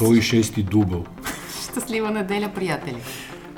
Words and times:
106-ти 0.00 0.62
дубъл. 0.62 1.04
Щастлива 1.70 2.10
неделя, 2.10 2.52
приятели! 2.54 2.96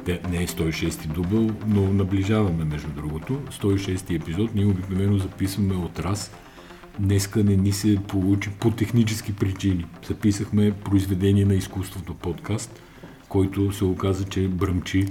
Те, 0.04 0.20
не 0.30 0.42
е 0.42 0.46
106-ти 0.46 1.08
дубъл, 1.08 1.50
но 1.66 1.92
наближаваме 1.92 2.64
между 2.64 2.88
другото. 2.88 3.40
106-ти 3.50 4.14
епизод. 4.14 4.54
Ние 4.54 4.66
обикновено 4.66 5.18
записваме 5.18 5.74
от 5.74 5.98
раз. 5.98 6.30
Днеска 6.98 7.44
не 7.44 7.56
ни 7.56 7.72
се 7.72 7.98
получи 8.08 8.50
по 8.50 8.70
технически 8.70 9.32
причини. 9.32 9.86
Записахме 10.08 10.72
произведение 10.72 11.44
на 11.44 11.54
изкуството 11.54 12.14
подкаст, 12.14 12.82
който 13.28 13.72
се 13.72 13.84
оказа, 13.84 14.24
че 14.24 14.48
бръмчи 14.48 15.06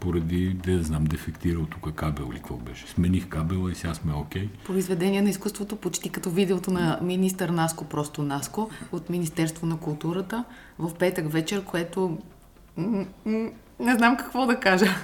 поради, 0.00 0.48
да 0.48 0.82
знам, 0.82 1.04
дефектирал 1.04 1.66
тук 1.66 1.94
кабел 1.94 2.28
или 2.32 2.38
какво 2.38 2.56
беше. 2.56 2.86
Смених 2.86 3.28
кабела 3.28 3.72
и 3.72 3.74
сега 3.74 3.94
сме 3.94 4.12
окей. 4.12 4.42
Okay. 4.42 4.66
Произведение 4.66 5.22
на 5.22 5.30
изкуството, 5.30 5.76
почти 5.76 6.10
като 6.10 6.30
видеото 6.30 6.70
на 6.70 6.98
министър 7.02 7.48
Наско, 7.48 7.84
просто 7.84 8.22
Наско, 8.22 8.70
от 8.92 9.10
Министерство 9.10 9.66
на 9.66 9.76
културата, 9.76 10.44
в 10.78 10.94
петък 10.94 11.32
вечер, 11.32 11.64
което 11.64 12.18
не 13.78 13.94
знам 13.96 14.16
какво 14.16 14.46
да 14.46 14.60
кажа. 14.60 14.94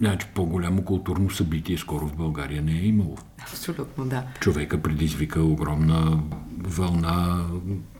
Значи 0.00 0.26
по-голямо 0.34 0.84
културно 0.84 1.30
събитие 1.30 1.78
скоро 1.78 2.06
в 2.06 2.16
България 2.16 2.62
не 2.62 2.72
е 2.72 2.86
имало. 2.86 3.16
Абсолютно, 3.42 4.04
да. 4.04 4.24
Човека 4.40 4.82
предизвика 4.82 5.42
огромна 5.42 6.22
вълна, 6.58 7.46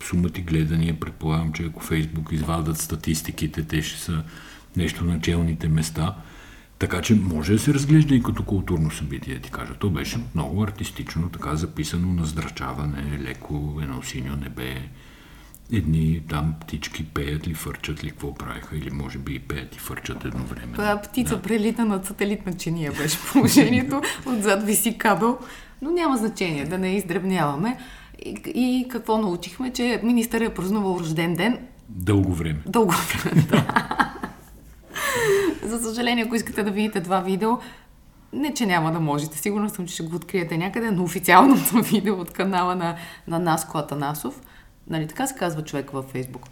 сумати 0.02 0.42
гледания. 0.42 1.00
Предполагам, 1.00 1.52
че 1.52 1.64
ако 1.64 1.80
Фейсбук 1.80 2.32
извадат 2.32 2.78
статистиките, 2.78 3.62
те 3.62 3.82
ще 3.82 4.00
са 4.00 4.24
нещо 4.76 5.04
на 5.04 5.20
челните 5.20 5.68
места. 5.68 6.14
Така 6.78 7.02
че 7.02 7.14
може 7.14 7.52
да 7.52 7.58
се 7.58 7.74
разглежда 7.74 8.14
и 8.14 8.22
като 8.22 8.42
културно 8.42 8.90
събитие, 8.90 9.38
ти 9.38 9.50
кажа. 9.50 9.74
То 9.74 9.90
беше 9.90 10.18
много 10.34 10.62
артистично, 10.62 11.28
така 11.28 11.56
записано 11.56 12.12
на 12.12 12.24
здрачаване, 12.24 13.18
леко, 13.22 13.78
едно 13.82 14.02
синьо 14.02 14.36
небе, 14.36 14.82
едни 15.72 16.20
там 16.28 16.54
птички 16.60 17.04
пеят 17.04 17.48
ли, 17.48 17.54
фърчат 17.54 18.04
ли, 18.04 18.10
какво 18.10 18.34
правиха, 18.34 18.76
или 18.76 18.90
може 18.90 19.18
би 19.18 19.34
и 19.34 19.38
пеят 19.38 19.76
и 19.76 19.78
фърчат 19.78 20.24
едновременно. 20.24 20.72
Това 20.72 21.02
птица 21.02 21.36
да. 21.36 21.42
прелита 21.42 21.84
над 21.84 22.06
сателитна 22.06 22.52
чиния 22.52 22.92
беше 22.92 23.18
положението, 23.32 24.02
отзад 24.26 24.62
виси 24.62 24.98
кабел, 24.98 25.38
но 25.82 25.90
няма 25.90 26.16
значение, 26.16 26.64
да 26.64 26.78
не 26.78 26.96
издребняваме. 26.96 27.78
И, 28.24 28.36
и 28.54 28.88
какво 28.88 29.18
научихме, 29.18 29.72
че 29.72 30.00
министър 30.02 30.40
е 30.40 30.54
празнувал 30.54 30.96
рожден 31.00 31.34
ден. 31.34 31.58
Дълго 31.88 32.34
време. 32.34 32.60
Дълго 32.66 32.92
време, 32.92 33.42
да. 33.50 33.66
За 35.62 35.78
съжаление, 35.78 36.24
ако 36.24 36.34
искате 36.34 36.62
да 36.62 36.70
видите 36.70 37.00
това 37.00 37.20
видео, 37.20 37.50
не, 38.32 38.54
че 38.54 38.66
няма 38.66 38.92
да 38.92 39.00
можете. 39.00 39.38
Сигурно 39.38 39.68
съм, 39.68 39.86
че 39.86 39.94
ще 39.94 40.02
го 40.02 40.16
откриете 40.16 40.58
някъде, 40.58 40.90
но 40.90 41.02
официалното 41.02 41.82
видео 41.92 42.14
от 42.14 42.30
канала 42.30 42.76
на, 42.76 42.96
на 43.28 43.38
Наско 43.38 43.78
Атанасов, 43.78 44.40
нали 44.90 45.08
така 45.08 45.26
се 45.26 45.34
казва 45.34 45.64
човек 45.64 45.90
във 45.90 46.04
Фейсбук? 46.04 46.42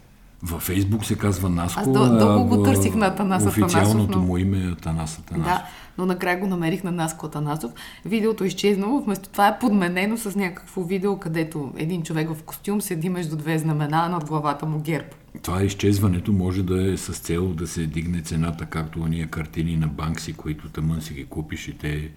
Във 0.43 0.61
Фейсбук 0.61 1.05
се 1.05 1.17
казва 1.17 1.49
Наско. 1.49 1.79
Аз 1.79 1.91
дълго 1.91 2.45
го 2.47 2.63
търсих 2.63 2.95
на 2.95 3.05
Атанас 3.05 3.45
Официалното 3.45 4.17
но... 4.17 4.25
му 4.25 4.37
име 4.37 4.57
е 4.57 4.71
Атанас 4.71 5.19
Атанасов. 5.19 5.45
Да, 5.45 5.65
но 5.97 6.05
накрая 6.05 6.39
го 6.39 6.47
намерих 6.47 6.83
на 6.83 6.91
Наско 6.91 7.25
Атанасов. 7.25 7.71
Видеото 8.05 8.43
е 8.43 8.47
изчезнало, 8.47 9.01
вместо 9.01 9.29
това 9.29 9.47
е 9.47 9.59
подменено 9.59 10.17
с 10.17 10.35
някакво 10.35 10.83
видео, 10.83 11.19
където 11.19 11.71
един 11.77 12.03
човек 12.03 12.29
в 12.33 12.43
костюм 12.43 12.81
седи 12.81 13.09
между 13.09 13.35
две 13.35 13.57
знамена 13.57 14.09
над 14.09 14.25
главата 14.25 14.65
му 14.65 14.79
герб 14.79 15.15
това 15.41 15.63
изчезването 15.63 16.33
може 16.33 16.63
да 16.63 16.91
е 16.91 16.97
с 16.97 17.13
цел 17.13 17.47
да 17.47 17.67
се 17.67 17.85
дигне 17.85 18.21
цената, 18.21 18.65
както 18.65 19.01
ония 19.01 19.27
картини 19.27 19.75
на 19.75 19.87
Банкси, 19.87 20.33
които 20.33 20.69
тъмън 20.69 21.01
си 21.01 21.13
ги 21.13 21.25
купиш 21.25 21.67
и 21.67 21.77
те 21.77 22.11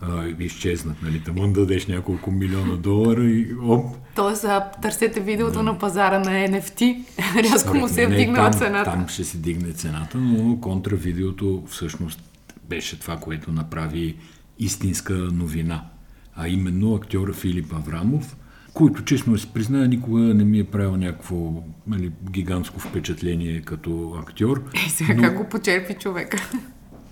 а, 0.00 0.26
изчезнат. 0.38 1.02
Нали? 1.02 1.20
Тъмън 1.20 1.52
дадеш 1.52 1.86
няколко 1.86 2.30
милиона 2.30 2.76
долара 2.76 3.24
и 3.24 3.54
оп. 3.62 3.96
Тоест, 4.14 4.44
а, 4.44 4.70
търсете 4.82 5.20
видеото 5.20 5.58
да. 5.58 5.62
на 5.62 5.78
пазара 5.78 6.18
на 6.18 6.30
NFT, 6.30 7.04
рязко 7.42 7.76
му 7.76 7.88
се 7.88 8.02
е 8.02 8.06
вдигнала 8.06 8.50
цената. 8.50 8.90
Там 8.90 9.08
ще 9.08 9.24
се 9.24 9.38
дигне 9.38 9.72
цената, 9.72 10.18
но 10.18 10.60
контравидеото 10.60 11.62
всъщност 11.68 12.22
беше 12.68 13.00
това, 13.00 13.16
което 13.16 13.52
направи 13.52 14.16
истинска 14.58 15.14
новина. 15.14 15.84
А 16.36 16.48
именно 16.48 16.94
актьора 16.94 17.32
Филип 17.32 17.72
Аврамов– 17.72 18.36
който, 18.74 19.04
честно 19.04 19.38
се 19.38 19.52
призная, 19.52 19.88
никога 19.88 20.20
не 20.20 20.44
ми 20.44 20.58
е 20.58 20.64
правил 20.64 20.96
някакво 20.96 21.62
нали, 21.86 22.12
гигантско 22.30 22.80
впечатление 22.80 23.60
като 23.60 24.14
актьор. 24.22 24.64
Е, 24.86 24.90
сега 24.90 25.14
но... 25.14 25.22
как 25.22 25.36
го 25.36 25.48
почерпи 25.48 25.94
човека? 25.94 26.50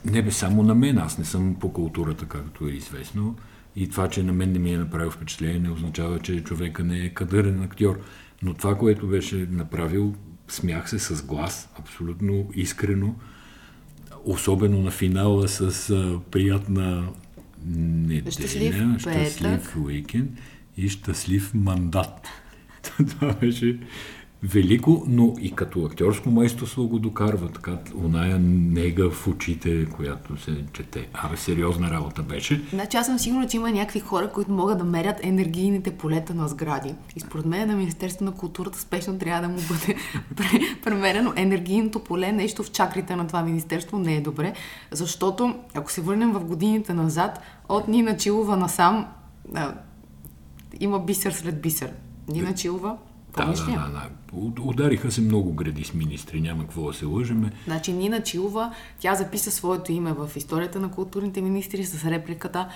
Не 0.05 0.23
бе 0.23 0.31
само 0.31 0.63
на 0.63 0.75
мен, 0.75 0.99
аз 0.99 1.19
не 1.19 1.25
съм 1.25 1.57
по 1.61 1.73
културата, 1.73 2.27
както 2.27 2.69
е 2.69 2.71
известно. 2.71 3.37
И 3.77 3.89
това, 3.89 4.09
че 4.09 4.23
на 4.23 4.33
мен 4.33 4.53
не 4.53 4.59
ми 4.59 4.73
е 4.73 4.79
направил 4.79 5.11
впечатление, 5.11 5.59
не 5.59 5.71
означава, 5.71 6.19
че 6.19 6.45
човека 6.45 6.85
не 6.85 6.99
е 6.99 7.09
кадърен 7.09 7.63
актьор. 7.63 8.01
Но 8.43 8.55
това, 8.55 8.79
което 8.79 9.07
беше 9.07 9.47
направил, 9.51 10.15
смях 10.49 10.91
се 10.91 10.99
с 10.99 11.23
глас, 11.25 11.69
абсолютно 11.79 12.51
искрено. 12.55 13.15
Особено 14.25 14.81
на 14.81 14.91
финала 14.91 15.49
с 15.49 15.91
а, 15.91 16.21
приятна 16.31 17.09
неделя, 17.67 18.31
щастлив, 18.31 18.99
щастлив 18.99 19.77
уикенд 19.77 20.31
и 20.77 20.89
щастлив 20.89 21.55
мандат. 21.55 22.29
Това 23.09 23.33
беше 23.33 23.79
велико, 24.43 25.05
но 25.07 25.35
и 25.41 25.55
като 25.55 25.85
актьорско 25.85 26.31
майсторство 26.31 26.89
го 26.89 26.99
докарва, 26.99 27.49
така, 27.49 27.79
оная 28.05 28.39
нега 28.39 29.11
в 29.11 29.29
очите, 29.29 29.87
която 29.87 30.37
се 30.37 30.65
чете. 30.73 31.09
Абе, 31.13 31.37
сериозна 31.37 31.91
работа 31.91 32.23
беше. 32.23 32.63
Значи 32.73 32.97
аз 32.97 33.07
съм 33.07 33.19
сигурна, 33.19 33.49
че 33.49 33.57
има 33.57 33.71
някакви 33.71 34.01
хора, 34.01 34.31
които 34.31 34.51
могат 34.51 34.79
да 34.79 34.85
мерят 34.85 35.17
енергийните 35.23 35.91
полета 35.91 36.35
на 36.35 36.49
сгради. 36.49 36.95
И 37.17 37.21
според 37.21 37.47
мен 37.47 37.69
на 37.69 37.77
Министерство 37.77 38.25
на 38.25 38.33
културата 38.33 38.79
спешно 38.79 39.19
трябва 39.19 39.43
да 39.43 39.49
му 39.49 39.61
бъде 39.69 39.97
премерено 40.85 41.33
енергийното 41.37 41.99
поле, 41.99 42.33
нещо 42.33 42.63
в 42.63 42.71
чакрите 42.71 43.17
на 43.17 43.27
това 43.27 43.43
министерство 43.43 43.99
не 43.99 44.17
е 44.17 44.21
добре, 44.21 44.53
защото 44.91 45.55
ако 45.75 45.93
се 45.93 46.01
върнем 46.01 46.33
в 46.33 46.45
годините 46.45 46.95
назад, 46.95 47.41
от 47.69 47.89
Нина 47.89 48.17
Чилова 48.17 48.57
насам, 48.57 49.07
има 50.81 50.99
бисер 50.99 51.33
след 51.33 51.61
бисер. 51.61 51.93
Нина 52.29 52.55
Чилова, 52.55 52.97
помниш 53.33 53.59
да, 53.59 53.65
да, 53.67 53.73
да, 53.73 54.09
да. 54.33 54.63
Удариха 54.63 55.13
се 55.13 55.21
много 55.21 55.53
гради 55.53 55.85
с 55.85 55.95
министри, 55.95 56.41
няма 56.41 56.63
какво 56.63 56.87
да 56.87 56.93
се 56.93 57.05
лъжеме. 57.05 57.53
Значи 57.65 57.93
Нина 57.93 58.23
Чилова, 58.23 58.75
тя 58.99 59.15
записа 59.15 59.51
своето 59.51 59.93
име 59.93 60.13
в 60.13 60.31
историята 60.37 60.81
на 60.81 60.91
културните 60.91 61.41
министри 61.41 61.85
с 61.85 62.05
репликата 62.05 62.69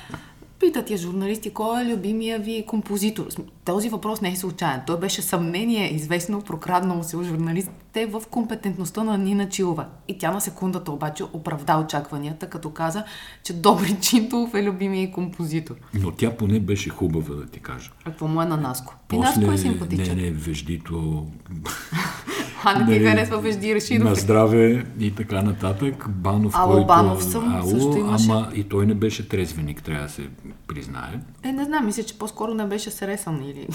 Питат 0.60 0.90
я 0.90 0.96
журналисти, 0.96 1.50
кой 1.50 1.82
е 1.82 1.92
любимия 1.92 2.38
ви 2.38 2.64
композитор? 2.66 3.26
Този 3.64 3.88
въпрос 3.88 4.20
не 4.20 4.32
е 4.32 4.36
случайен. 4.36 4.80
Той 4.86 4.98
беше 4.98 5.22
съмнение, 5.22 5.94
известно, 5.94 6.42
прокраднало 6.42 7.02
се 7.02 7.16
от 7.16 7.24
журналистите 7.24 8.06
в 8.06 8.22
компетентността 8.30 9.04
на 9.04 9.18
Нина 9.18 9.48
Чилова. 9.48 9.86
И 10.08 10.18
тя 10.18 10.32
на 10.32 10.40
секундата 10.40 10.92
обаче 10.92 11.24
оправда 11.32 11.78
очакванията, 11.78 12.50
като 12.50 12.70
каза, 12.70 13.04
че 13.42 13.52
Добри 13.52 13.96
Чинтов 14.00 14.54
е 14.54 14.62
любимия 14.62 15.12
композитор. 15.12 15.74
Но 15.94 16.10
тя 16.10 16.36
поне 16.36 16.60
беше 16.60 16.90
хубава, 16.90 17.34
да 17.34 17.46
ти 17.46 17.60
кажа. 17.60 17.90
Какво 18.04 18.28
му 18.28 18.42
е 18.42 18.46
на 18.46 18.56
Наско? 18.56 18.94
После, 19.08 19.40
и 19.42 19.44
Наско 19.44 19.52
е 19.52 19.58
симпатичен. 19.58 20.16
Не, 20.16 20.22
не, 20.22 20.30
веждито... 20.30 21.26
А 22.68 22.78
не 22.78 22.84
ти 22.84 22.90
нали, 22.90 23.10
харесва 23.10 23.40
Вежди 23.40 23.74
Рашидов. 23.74 24.08
На 24.08 24.14
здраве 24.14 24.86
и 25.00 25.14
така 25.14 25.42
нататък. 25.42 26.08
Банов, 26.08 26.52
Ало, 26.56 26.72
който... 26.72 26.86
Банов 26.86 27.24
съм, 27.24 27.54
Ало, 27.54 27.70
също 27.70 27.96
имаше. 27.98 28.30
Ама 28.30 28.48
и 28.54 28.64
той 28.64 28.86
не 28.86 28.94
беше 28.94 29.28
трезвеник, 29.28 29.82
трябва 29.82 30.02
да 30.02 30.12
се 30.12 30.28
признае. 30.66 31.20
Е, 31.42 31.52
не 31.52 31.64
знам, 31.64 31.86
мисля, 31.86 32.02
че 32.02 32.18
по-скоро 32.18 32.54
не 32.54 32.66
беше 32.66 32.90
сресан 32.90 33.42
или... 33.44 33.66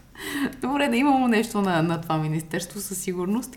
Добре, 0.62 0.88
да 0.88 0.96
имало 0.96 1.28
нещо 1.28 1.60
на, 1.60 1.82
на 1.82 2.00
това 2.00 2.18
министерство 2.18 2.80
със 2.80 2.98
сигурност. 2.98 3.56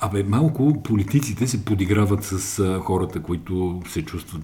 Абе, 0.00 0.22
малко 0.22 0.82
политиците 0.82 1.46
се 1.46 1.64
подиграват 1.64 2.24
с 2.24 2.58
а, 2.58 2.78
хората, 2.78 3.22
които 3.22 3.82
се 3.88 4.04
чувстват 4.04 4.42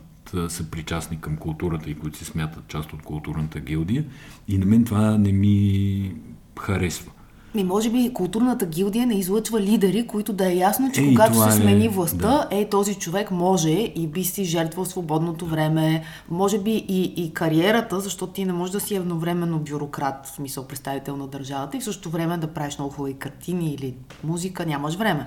са 0.49 0.71
причастни 0.71 1.21
към 1.21 1.37
културата 1.37 1.91
и 1.91 1.95
които 1.95 2.19
се 2.19 2.25
смятат 2.25 2.69
част 2.69 2.93
от 2.93 3.03
културната 3.03 3.61
гилдия. 3.61 4.05
И 4.49 4.59
на 4.59 4.67
мен 4.67 4.85
това 4.85 5.19
не 5.19 5.33
ми 5.33 6.15
харесва. 6.61 7.13
Ми, 7.55 7.65
може 7.65 7.91
би 7.91 8.13
културната 8.15 8.67
гилдия 8.67 9.07
не 9.07 9.15
излъчва 9.15 9.61
лидери, 9.61 10.07
които 10.07 10.33
да 10.33 10.53
е 10.53 10.57
ясно, 10.57 10.93
че 10.93 11.01
е, 11.01 11.09
когато 11.09 11.35
се 11.35 11.57
смени 11.57 11.87
е, 11.87 11.89
властта, 11.89 12.47
да. 12.51 12.57
е, 12.57 12.69
този 12.69 12.95
човек 12.95 13.31
може 13.31 13.71
и 13.71 14.07
би 14.07 14.25
си 14.25 14.45
жертвал 14.45 14.85
свободното 14.85 15.47
време, 15.47 16.03
може 16.31 16.59
би 16.59 16.85
и, 16.89 17.03
и 17.03 17.35
кариерата, 17.35 18.01
защото 18.01 18.33
ти 18.33 18.45
не 18.45 18.53
можеш 18.53 18.73
да 18.73 18.81
си 18.81 18.95
едновременно 18.95 19.59
бюрократ, 19.59 20.27
в 20.27 20.31
смисъл 20.31 20.67
представител 20.67 21.17
на 21.17 21.27
държавата 21.27 21.77
и 21.77 21.81
в 21.81 21.85
същото 21.85 22.11
време 22.11 22.37
да 22.37 22.47
правиш 22.47 22.79
много 22.79 22.95
хубави 22.95 23.15
картини 23.15 23.75
или 23.75 23.95
музика, 24.25 24.67
нямаш 24.67 24.95
време. 24.95 25.27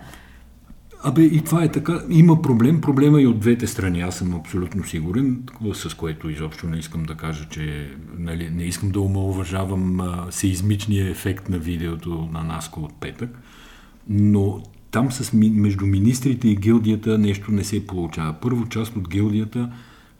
Абе, 1.03 1.21
и 1.21 1.41
това 1.41 1.63
е 1.63 1.71
така. 1.71 2.01
Има 2.09 2.41
проблем. 2.41 2.81
Проблема 2.81 3.21
и 3.21 3.27
от 3.27 3.39
двете 3.39 3.67
страни. 3.67 4.01
Аз 4.01 4.15
съм 4.15 4.33
абсолютно 4.33 4.83
сигурен, 4.83 5.43
с 5.73 5.93
което 5.97 6.29
изобщо 6.29 6.67
не 6.67 6.77
искам 6.77 7.03
да 7.03 7.15
кажа, 7.15 7.47
че 7.49 7.91
нали, 8.17 8.49
не 8.49 8.63
искам 8.63 8.89
да 8.89 9.01
омалуважавам 9.01 9.99
сеизмичния 10.29 11.09
ефект 11.09 11.49
на 11.49 11.57
видеото 11.59 12.29
на 12.33 12.43
Наско 12.43 12.79
от 12.79 12.93
петък, 12.99 13.39
но 14.09 14.63
там 14.91 15.11
с, 15.11 15.33
между 15.33 15.85
министрите 15.85 16.47
и 16.47 16.55
гилдията 16.55 17.17
нещо 17.17 17.51
не 17.51 17.63
се 17.63 17.87
получава. 17.87 18.33
Първо 18.41 18.69
част 18.69 18.95
от 18.95 19.09
гилдията 19.09 19.71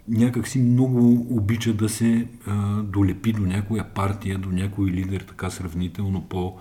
някакси 0.08 0.60
много 0.60 1.28
обича 1.30 1.74
да 1.74 1.90
се 1.90 2.28
а, 2.48 2.82
долепи 2.82 3.34
до 3.34 3.42
някоя 3.42 3.84
партия, 3.84 4.38
до 4.38 4.50
някой 4.50 4.88
лидер, 4.88 5.22
така 5.22 5.50
сравнително 5.50 6.22
по- 6.22 6.58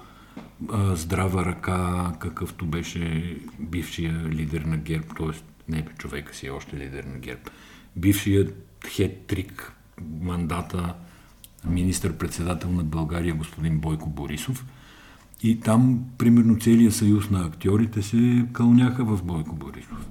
здрава 0.95 1.45
ръка, 1.45 2.13
какъвто 2.19 2.67
беше 2.67 3.37
бившия 3.59 4.25
лидер 4.29 4.61
на 4.61 4.77
ГЕРБ, 4.77 5.07
т.е. 5.19 5.43
не 5.73 5.87
човека 5.99 6.35
си 6.35 6.47
е 6.47 6.51
още 6.51 6.77
лидер 6.77 7.05
на 7.05 7.19
ГЕРБ. 7.19 7.41
Бившият 7.97 8.77
хет-трик 8.85 9.73
мандата 10.21 10.95
министър-председател 11.65 12.71
на 12.73 12.85
България 12.85 13.35
господин 13.35 13.79
Бойко 13.79 14.11
Борисов. 14.11 14.67
И 15.43 15.61
там, 15.61 16.05
примерно, 16.19 16.59
целият 16.59 16.95
съюз 16.95 17.31
на 17.31 17.47
актьорите 17.47 18.03
се 18.03 18.47
кълняха 18.53 19.05
в 19.05 19.25
Бойко 19.25 19.57
Борисов. 19.57 20.09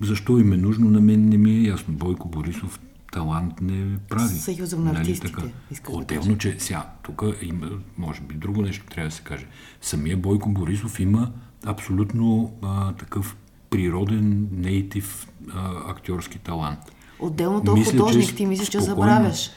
Защо 0.00 0.38
им 0.38 0.52
е 0.52 0.56
нужно, 0.56 0.90
на 0.90 1.00
мен 1.00 1.28
не 1.28 1.38
ми 1.38 1.50
е 1.50 1.62
ясно. 1.62 1.94
Бойко 1.94 2.28
Борисов 2.28 2.80
талант 3.12 3.60
не 3.60 3.98
прави. 4.08 4.28
Съюза 4.28 4.76
на 4.76 4.90
артистите. 4.90 5.40
Нали 5.40 5.52
Отделно, 5.88 6.32
да 6.32 6.38
че 6.38 6.56
сега, 6.58 6.86
тук 7.02 7.22
има, 7.42 7.70
може 7.98 8.20
би, 8.20 8.34
друго 8.34 8.62
нещо 8.62 8.84
трябва 8.86 9.08
да 9.08 9.14
се 9.14 9.22
каже. 9.22 9.46
Самия 9.80 10.16
Бойко 10.16 10.48
Борисов 10.48 11.00
има 11.00 11.32
абсолютно 11.66 12.52
а, 12.62 12.92
такъв 12.92 13.36
природен, 13.70 14.48
нейтив 14.52 15.28
а, 15.54 15.90
актьорски 15.90 16.38
талант. 16.38 16.78
Отделно 17.18 17.64
то 17.64 17.76
художник, 17.84 18.36
ти 18.36 18.46
мислиш, 18.46 18.68
че 18.68 18.80
забравяш. 18.80 19.50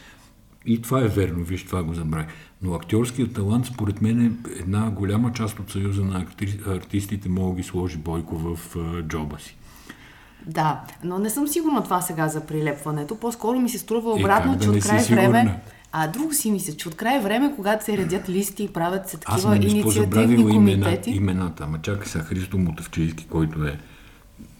И 0.66 0.82
това 0.82 1.02
е 1.02 1.08
верно, 1.08 1.44
виж, 1.44 1.66
това 1.66 1.84
го 1.84 1.94
забравя. 1.94 2.26
Но 2.62 2.74
актьорският 2.74 3.34
талант, 3.34 3.66
според 3.66 4.02
мен, 4.02 4.26
е 4.26 4.60
една 4.60 4.90
голяма 4.90 5.34
част 5.34 5.60
от 5.60 5.72
съюза 5.72 6.04
на 6.04 6.26
артистите 6.68 7.30
мога 7.30 7.56
ги 7.56 7.64
сложи 7.64 7.98
Бойко 7.98 8.38
в 8.38 8.76
а, 8.76 9.04
джоба 9.04 9.40
си. 9.40 9.56
Да, 10.50 10.82
но 11.04 11.20
не 11.20 11.30
съм 11.30 11.48
сигурна 11.48 11.84
това 11.84 12.02
сега 12.02 12.28
за 12.28 12.42
прилепването. 12.42 13.16
По-скоро 13.16 13.60
ми 13.60 13.70
се 13.70 13.78
струва 13.78 14.12
обратно, 14.12 14.54
е, 14.54 14.60
че 14.60 14.68
да 14.68 14.78
от 14.78 14.84
край 14.84 15.04
време... 15.04 15.60
А 15.92 16.08
друго 16.08 16.34
си 16.34 16.52
мисля, 16.52 16.74
че 16.74 16.88
от 16.88 16.96
край 16.96 17.20
време, 17.20 17.54
когато 17.56 17.86
се 17.86 17.98
редят 17.98 18.30
листи 18.30 18.64
и 18.64 18.68
правят 18.68 19.10
се 19.10 19.18
такива 19.18 19.56
инициативни 19.56 20.50
комитети... 20.50 21.10
Имена, 21.12 21.32
имената, 21.32 21.64
ама 21.64 21.82
чакай 21.82 22.06
сега 22.06 22.24
Христо 22.24 22.58
Мотавчийски, 22.58 23.28
който 23.28 23.66
е 23.66 23.80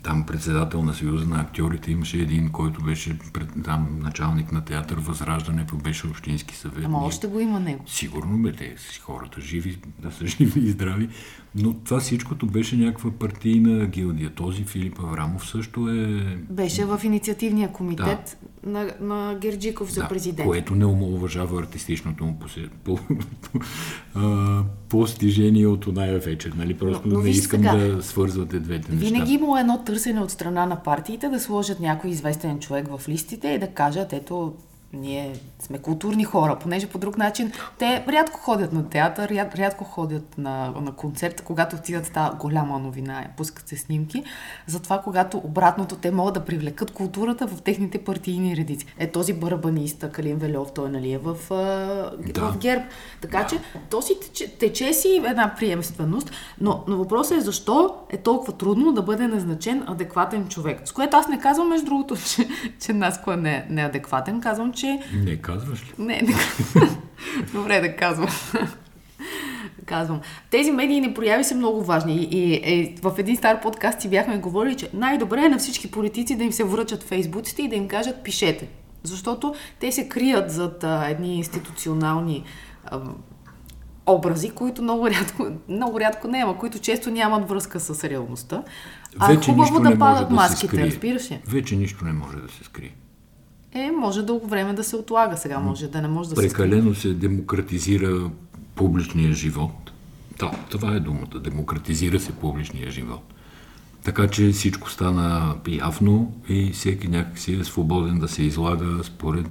там 0.04 0.26
председател 0.26 0.84
на 0.84 0.94
Съюза 0.94 1.26
на 1.26 1.42
актьорите 1.42 1.92
имаше 1.92 2.18
един, 2.18 2.50
който 2.52 2.82
беше 2.82 3.20
пред, 3.34 3.50
там 3.64 4.00
началник 4.02 4.52
на 4.52 4.66
театър 4.66 4.98
Възраждане, 4.98 5.66
беше 5.84 6.08
общински 6.08 6.56
съвет. 6.56 6.86
Ама 6.86 6.98
още 6.98 7.28
го 7.28 7.40
има 7.40 7.60
него. 7.60 7.84
Сигурно 7.88 8.38
бе, 8.38 8.52
те 8.52 8.76
хората 9.02 9.42
живи, 9.42 9.78
да 10.00 10.12
са 10.12 10.28
живи 10.38 10.60
и 10.60 10.70
здрави. 10.70 11.10
Но 11.56 11.74
това 11.74 12.00
всичкото 12.00 12.46
беше 12.46 12.78
някаква 12.78 13.12
партийна 13.12 13.86
гилдия. 13.86 14.30
Този 14.30 14.64
Филип 14.64 15.00
Аврамов 15.00 15.50
също 15.50 15.90
е... 15.90 16.38
Беше 16.50 16.86
в 16.86 17.02
инициативния 17.04 17.72
комитет 17.72 18.38
да. 18.64 18.70
на, 18.70 18.92
на 19.02 19.38
Герджиков 19.42 19.92
за 19.92 20.02
да, 20.02 20.08
президент. 20.08 20.48
Което 20.48 20.76
не 20.76 20.86
омалуважава 20.86 21.60
артистичното 21.60 22.26
му 22.26 22.40
по, 22.84 23.00
по, 23.42 23.60
постижение 24.90 25.68
от 25.68 25.88
оная 25.88 26.20
вечер. 26.20 26.54
Нали? 26.58 26.74
Просто 26.74 27.08
но, 27.08 27.18
но 27.18 27.24
не 27.24 27.30
искам 27.30 27.60
сега, 27.60 27.76
да 27.76 28.04
свързвате 28.04 28.60
двете 28.60 28.92
неща. 28.92 29.06
Винаги 29.06 29.34
има 29.34 29.60
едно 29.60 29.84
търсене 29.90 30.22
от 30.22 30.32
страна 30.32 30.66
на 30.66 30.84
партиите 30.84 31.30
да 31.30 31.40
сложат 31.40 31.80
някой 31.80 32.10
известен 32.10 32.60
човек 32.60 32.88
в 32.88 33.10
листите 33.10 33.48
и 33.48 33.60
да 33.60 33.68
кажат, 33.68 34.14
ето, 34.14 34.54
ние 34.94 35.36
сме 35.60 35.78
културни 35.78 36.24
хора, 36.24 36.58
понеже 36.60 36.88
по 36.88 36.98
друг 36.98 37.18
начин 37.18 37.52
те 37.78 38.06
рядко 38.08 38.40
ходят 38.40 38.74
на 38.74 38.90
театър, 38.90 39.30
ряд, 39.30 39.56
рядко 39.56 39.84
ходят 39.84 40.38
на, 40.38 40.74
на 40.82 40.92
концерт, 40.92 41.42
когато 41.42 41.76
отидат 41.76 42.06
става 42.06 42.36
голяма 42.36 42.80
новина, 42.80 43.26
пускат 43.38 43.68
се 43.68 43.78
снимки. 43.78 44.24
Затова, 44.68 45.02
когато 45.02 45.38
обратното 45.38 45.96
те 45.96 46.12
могат 46.12 46.34
да 46.34 46.46
привлекат 46.46 46.92
културата 46.92 47.48
в 47.48 47.62
техните 47.62 48.04
партийни 48.04 48.58
редици. 48.58 48.86
Е, 48.98 49.12
този 49.12 49.34
барабаниста 49.34 50.12
Калин 50.12 50.38
Велев, 50.38 50.68
той 50.76 50.90
нали 50.90 51.14
е 51.14 51.18
в, 51.18 51.36
да. 52.20 52.52
в 52.52 52.58
ГЕРБ. 52.58 52.84
Така 53.22 53.38
да. 53.38 53.48
че 53.48 53.60
то 53.90 54.02
си 54.02 54.14
тече, 54.22 54.58
тече 54.58 54.94
си 54.94 55.22
една 55.26 55.56
приемственост, 55.58 56.32
но, 56.62 56.84
но 56.88 56.98
въпросът 56.98 57.38
е 57.38 57.42
защо 57.42 57.96
е 58.10 58.18
толкова 58.18 58.54
трудно 58.54 58.92
да 58.92 59.02
бъде 59.02 59.28
назначен 59.28 59.84
адекватен 59.88 60.48
човек. 60.48 60.82
С 60.86 60.92
което 60.92 61.18
аз 61.18 61.28
не 61.28 61.40
казвам, 61.40 61.70
между 61.70 61.86
другото, 61.86 62.16
че, 62.36 62.48
че 62.80 62.94
Наско 62.94 63.32
е 63.32 63.36
не, 63.36 63.68
неадекватен, 63.70 64.42
казвам, 64.42 64.72
че... 64.80 65.00
Не 65.14 65.36
казваш 65.36 65.82
ли? 65.82 65.94
Не, 65.98 66.22
не 66.22 66.34
Добре 67.54 67.82
да 67.82 67.96
казвам. 67.96 68.30
казвам. 69.86 70.22
Тези 70.50 70.72
медийни 70.72 71.14
прояви 71.14 71.44
са 71.44 71.56
много 71.56 71.84
важни. 71.84 72.16
И, 72.32 72.54
и 72.54 72.96
в 73.02 73.14
един 73.18 73.36
стар 73.36 73.62
подкаст 73.62 74.02
си 74.02 74.10
бяхме 74.10 74.38
говорили, 74.38 74.76
че 74.76 74.90
най-добре 74.94 75.42
е 75.46 75.50
на 75.50 75.58
всички 75.58 75.92
политици 75.92 76.36
да 76.36 76.44
им 76.44 76.52
се 76.52 76.64
връчат 76.64 77.04
фейсбуците 77.04 77.62
и 77.62 77.68
да 77.68 77.76
им 77.76 77.88
кажат 77.88 78.24
пишете. 78.24 78.68
Защото 79.04 79.56
те 79.80 79.92
се 79.92 80.10
крият 80.10 80.52
зад 80.52 80.84
а, 80.84 81.06
едни 81.10 81.36
институционални 81.36 82.44
а, 82.86 83.00
образи, 84.06 84.50
които 84.50 84.82
много 84.82 85.10
рядко, 85.10 85.48
много 85.70 86.00
рядко 86.00 86.28
не, 86.28 86.38
ама 86.38 86.58
които 86.58 86.80
често 86.80 87.12
нямат 87.12 87.50
връзка 87.50 87.80
с 87.80 88.04
реалността. 88.04 88.64
А 89.20 89.28
Вече 89.28 89.52
хубаво 89.52 89.80
да 89.80 89.98
падат 89.98 90.32
маските, 90.32 90.86
разбираш 90.86 91.32
ли? 91.32 91.42
Вече 91.48 91.76
нищо 91.76 92.06
не 92.06 92.14
може 92.14 92.38
да 92.38 92.50
се 92.50 92.64
скрие. 92.64 92.96
Е, 93.74 93.92
може 93.92 94.24
дълго 94.24 94.48
време 94.48 94.74
да 94.74 94.84
се 94.84 94.96
отлага 94.96 95.38
сега, 95.38 95.60
може 95.60 95.88
да 95.88 96.02
не 96.02 96.08
може 96.08 96.30
да 96.30 96.36
се... 96.36 96.48
Прекалено 96.48 96.96
се 96.96 97.14
демократизира 97.14 98.30
публичния 98.76 99.34
живот. 99.34 99.92
Да, 100.40 100.52
това 100.70 100.96
е 100.96 101.00
думата. 101.00 101.40
Демократизира 101.40 102.20
се 102.20 102.32
публичния 102.32 102.92
живот. 102.92 103.34
Така 104.04 104.28
че 104.28 104.52
всичко 104.52 104.90
стана 104.90 105.56
явно 105.68 106.34
и 106.50 106.72
всеки 106.72 107.08
някакси 107.08 107.54
е 107.54 107.64
свободен 107.64 108.20
да 108.20 108.28
се 108.28 108.44
излага 108.44 109.04
според 109.04 109.46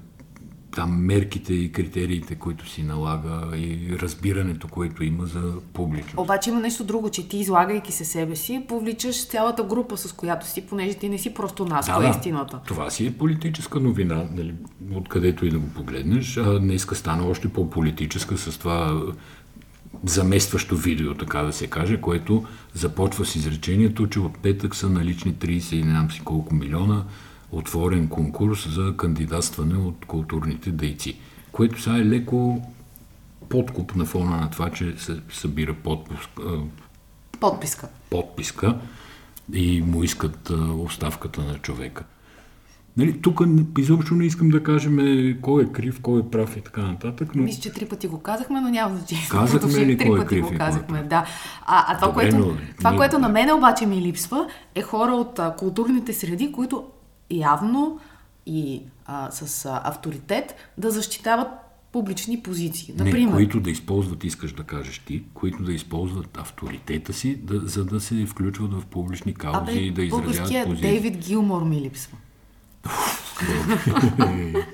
там 0.74 1.04
мерките 1.04 1.54
и 1.54 1.72
критериите, 1.72 2.34
които 2.34 2.68
си 2.68 2.82
налага 2.82 3.56
и 3.56 3.98
разбирането, 4.02 4.68
което 4.68 5.04
има 5.04 5.26
за 5.26 5.52
публично. 5.72 6.22
Обаче 6.22 6.50
има 6.50 6.60
нещо 6.60 6.84
друго, 6.84 7.10
че 7.10 7.28
ти 7.28 7.38
излагайки 7.38 7.92
се 7.92 8.04
себе 8.04 8.36
си, 8.36 8.64
повличаш 8.68 9.26
цялата 9.26 9.62
група, 9.62 9.96
с 9.96 10.12
която 10.12 10.46
си, 10.46 10.66
понеже 10.66 10.94
ти 10.94 11.08
не 11.08 11.18
си 11.18 11.34
просто 11.34 11.64
нас, 11.64 11.86
да, 11.86 12.06
е 12.06 12.10
истината. 12.10 12.60
Това 12.66 12.90
си 12.90 13.06
е 13.06 13.12
политическа 13.12 13.80
новина, 13.80 14.24
нали, 14.34 14.54
откъдето 14.94 15.46
и 15.46 15.50
да 15.50 15.58
го 15.58 15.68
погледнеш. 15.68 16.36
А 16.36 16.58
днеска 16.58 16.94
стана 16.94 17.26
още 17.26 17.48
по-политическа 17.48 18.38
с 18.38 18.58
това 18.58 19.02
заместващо 20.04 20.76
видео, 20.76 21.14
така 21.14 21.42
да 21.42 21.52
се 21.52 21.66
каже, 21.66 22.00
което 22.00 22.44
започва 22.74 23.24
с 23.24 23.36
изречението, 23.36 24.06
че 24.06 24.20
от 24.20 24.38
петък 24.38 24.76
са 24.76 24.88
налични 24.88 25.34
30 25.34 25.74
и 25.74 25.82
не 25.82 25.90
знам 25.90 26.10
си 26.10 26.20
колко 26.24 26.54
милиона 26.54 27.04
отворен 27.52 28.08
конкурс 28.08 28.74
за 28.74 28.94
кандидатстване 28.96 29.78
от 29.78 30.04
културните 30.06 30.70
дейци, 30.70 31.18
което 31.52 31.82
сега 31.82 31.96
е 31.96 32.04
леко 32.04 32.62
подкуп 33.48 33.94
на 33.94 34.04
фона 34.04 34.36
на 34.36 34.50
това, 34.50 34.70
че 34.70 34.94
се 34.98 35.20
събира 35.32 35.74
подпуск, 35.74 36.30
подписка. 37.40 37.88
подписка 38.11 38.78
и 39.52 39.82
му 39.82 40.02
искат 40.04 40.50
оставката 40.78 41.40
на 41.40 41.58
човека. 41.58 42.04
Нали, 42.96 43.20
тук 43.20 43.40
изобщо 43.78 44.14
не 44.14 44.25
искам 44.25 44.49
да 44.49 44.62
кажем 44.62 44.99
кой 45.42 45.62
е 45.62 45.66
крив, 45.66 46.00
кой 46.02 46.20
е 46.20 46.30
прав 46.30 46.56
и 46.56 46.61
така 46.61 46.82
нататък. 46.82 47.34
Но... 47.34 47.42
Мисля, 47.42 47.62
че 47.62 47.73
три 47.73 47.87
пъти 47.87 48.06
го 48.06 48.20
казахме, 48.20 48.61
но 48.61 48.68
няма 48.68 48.96
значение. 48.96 49.26
Казахме 49.30 49.87
ли 49.87 49.99
три 49.99 50.08
кой 50.08 50.20
е 50.20 50.25
крив 50.25 50.46
го 50.50 50.58
казахме, 50.58 51.02
да. 51.02 51.26
А, 51.66 51.92
а 51.92 51.96
това, 51.96 52.08
Добре, 52.08 52.30
което, 52.30 52.38
но... 52.38 52.56
това 52.78 52.96
което 52.96 53.18
на 53.18 53.28
мен 53.28 53.52
обаче 53.52 53.87
ми 53.87 54.02
липсва, 54.02 54.46
е 54.75 54.82
хора 54.82 55.12
от 55.12 55.38
а, 55.38 55.54
културните 55.58 56.12
среди, 56.12 56.52
които 56.52 56.84
явно 57.30 58.00
и 58.47 58.82
а, 59.06 59.30
с 59.30 59.66
а, 59.66 59.80
авторитет 59.85 60.54
да 60.78 60.90
защитават 60.90 61.49
публични 61.92 62.42
позиции. 62.42 62.94
Например, 62.97 63.30
не, 63.30 63.32
които 63.32 63.61
да 63.61 63.70
използват, 63.70 64.25
искаш 64.25 64.52
да 64.52 64.62
кажеш 64.62 64.99
ти, 64.99 65.25
които 65.35 65.62
да 65.62 65.73
използват 65.73 66.38
авторитета 66.38 67.12
си, 67.12 67.37
да, 67.37 67.61
за 67.61 67.85
да 67.85 68.00
се 68.00 68.26
включват 68.26 68.73
в 68.73 68.87
публични 68.87 69.35
каузи 69.35 69.78
и 69.78 69.90
да 69.90 70.02
изразяват 70.02 70.66
позиции. 70.66 70.90
Дейвид 70.90 71.16
Гилмор 71.16 71.62
ми 71.62 71.80
липсва. 71.80 72.16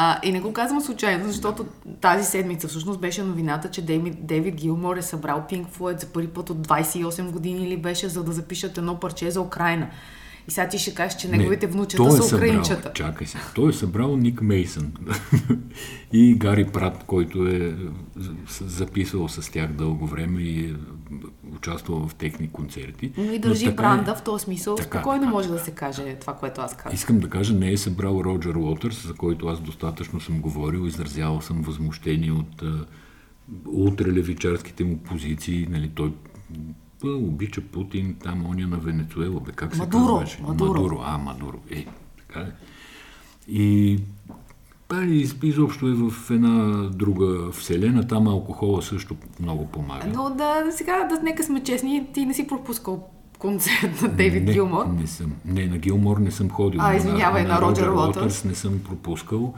А, 0.00 0.20
и 0.22 0.32
не 0.32 0.40
го 0.40 0.52
казвам 0.52 0.80
случайно, 0.80 1.26
защото 1.26 1.66
тази 2.00 2.24
седмица 2.24 2.68
всъщност 2.68 3.00
беше 3.00 3.22
новината, 3.22 3.70
че 3.70 3.82
Дейвид, 3.82 4.26
Дейвид 4.26 4.54
Гилмор 4.54 4.96
е 4.96 5.02
събрал 5.02 5.46
Pink 5.50 5.66
Floyd 5.66 6.00
за 6.00 6.06
първи 6.06 6.28
път 6.28 6.50
от 6.50 6.68
28 6.68 7.30
години 7.30 7.64
или 7.64 7.76
беше, 7.76 8.08
за 8.08 8.24
да 8.24 8.32
запишат 8.32 8.78
едно 8.78 9.00
парче 9.00 9.30
за 9.30 9.40
Украина. 9.40 9.90
И 10.48 10.50
сега 10.50 10.68
ти 10.68 10.78
ще 10.78 10.94
кажеш, 10.94 11.20
че 11.20 11.28
неговите 11.28 11.66
внучета 11.66 12.02
е 12.02 12.10
са 12.10 12.36
украинчета. 12.36 12.92
Чакай 12.94 13.26
се. 13.26 13.38
Той 13.54 13.70
е 13.70 13.72
събрал 13.72 14.16
Ник 14.16 14.42
Мейсън 14.42 14.92
и 16.12 16.34
Гари 16.34 16.66
Прат, 16.66 17.04
който 17.06 17.46
е 17.46 17.74
записвал 18.60 19.28
с 19.28 19.52
тях 19.52 19.72
дълго 19.72 20.06
време 20.06 20.42
и 20.42 20.64
е 20.64 20.74
участвал 21.56 22.08
в 22.08 22.14
техни 22.14 22.50
концерти. 22.52 23.12
Но 23.16 23.32
и 23.32 23.38
държи 23.38 23.66
Но 23.66 23.72
бранда 23.72 24.10
е... 24.10 24.14
в 24.14 24.22
този 24.22 24.44
смисъл. 24.44 24.74
Така, 24.74 24.98
Спокойно 24.98 25.22
така, 25.22 25.30
може 25.30 25.48
така. 25.48 25.58
да 25.58 25.64
се 25.64 25.70
каже 25.70 26.16
това, 26.20 26.34
което 26.34 26.60
аз 26.60 26.76
казвам. 26.76 26.94
Искам 26.94 27.18
да 27.18 27.30
кажа, 27.30 27.54
не 27.54 27.72
е 27.72 27.76
събрал 27.76 28.22
Роджер 28.24 28.54
Уотърс, 28.54 29.06
за 29.06 29.14
който 29.14 29.46
аз 29.46 29.60
достатъчно 29.60 30.20
съм 30.20 30.40
говорил, 30.40 30.86
изразявал 30.86 31.40
съм 31.40 31.62
възмущение 31.62 32.32
от 32.32 32.62
ултралевичарските 33.66 34.84
му 34.84 34.98
позиции. 34.98 35.66
Нали, 35.70 35.90
той 35.94 36.12
обича 37.06 37.60
Путин, 37.60 38.16
там 38.22 38.46
оня 38.46 38.66
на 38.66 38.76
Венецуела, 38.76 39.40
бе, 39.40 39.52
как 39.52 39.74
се 39.74 39.80
Мадуро, 39.80 40.06
казваше? 40.06 40.42
Мадуро. 40.42 40.72
Мадуро, 40.72 41.00
а, 41.04 41.18
Мадуро, 41.18 41.58
е, 41.70 41.86
така 42.18 42.40
е. 42.40 42.50
И 43.48 43.98
Да, 44.88 45.04
изобщо 45.42 45.88
е 45.88 45.94
в 45.94 46.30
една 46.30 46.88
друга 46.92 47.52
вселена. 47.52 48.06
Там 48.06 48.28
алкохола 48.28 48.82
също 48.82 49.16
много 49.40 49.66
помага. 49.66 50.06
Но 50.14 50.30
да, 50.30 50.64
сега, 50.70 51.04
да, 51.04 51.22
нека 51.22 51.42
сме 51.42 51.64
честни, 51.64 52.06
ти 52.14 52.26
не 52.26 52.34
си 52.34 52.46
пропускал 52.46 53.08
концерт 53.38 54.02
на 54.02 54.08
Дейвид 54.08 54.44
не, 54.44 54.52
Гилмор. 54.52 54.86
Не 54.86 55.06
съм. 55.06 55.32
Не, 55.44 55.66
на 55.66 55.78
Гилмор 55.78 56.16
не 56.16 56.30
съм 56.30 56.50
ходил. 56.50 56.80
А, 56.82 56.96
извинявай, 56.96 57.42
на, 57.42 57.48
на, 57.48 57.54
на 57.54 57.60
Роджер 57.60 57.88
Уотърс 57.88 58.44
не 58.44 58.54
съм 58.54 58.80
пропускал. 58.84 59.54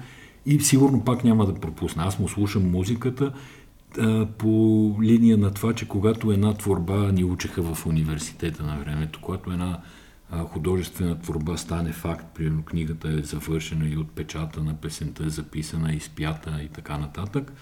И 0.47 0.61
сигурно 0.61 1.05
пак 1.05 1.25
няма 1.25 1.47
да 1.47 1.55
пропусна. 1.55 2.05
Аз 2.05 2.19
му 2.19 2.29
слушам 2.29 2.71
музиката 2.71 3.33
по 4.39 4.95
линия 5.03 5.39
на 5.39 5.51
това, 5.51 5.75
че 5.75 5.89
когато 5.89 6.33
една 6.33 6.55
творба 6.55 7.13
ни 7.13 7.25
учеха 7.25 7.63
в 7.63 7.87
университета 7.87 8.63
на 8.63 8.79
времето, 8.79 9.19
когато 9.23 9.53
една 9.53 9.81
художествена 10.45 11.21
творба 11.21 11.57
стане 11.57 11.93
факт, 11.93 12.27
примерно 12.35 12.63
книгата 12.63 13.09
е 13.09 13.23
завършена 13.23 13.89
и 13.89 13.97
отпечатана, 13.97 14.75
песента 14.75 15.25
е 15.25 15.29
записана, 15.29 15.93
изпята 15.93 16.61
и 16.63 16.69
така 16.69 16.99
нататък, 16.99 17.53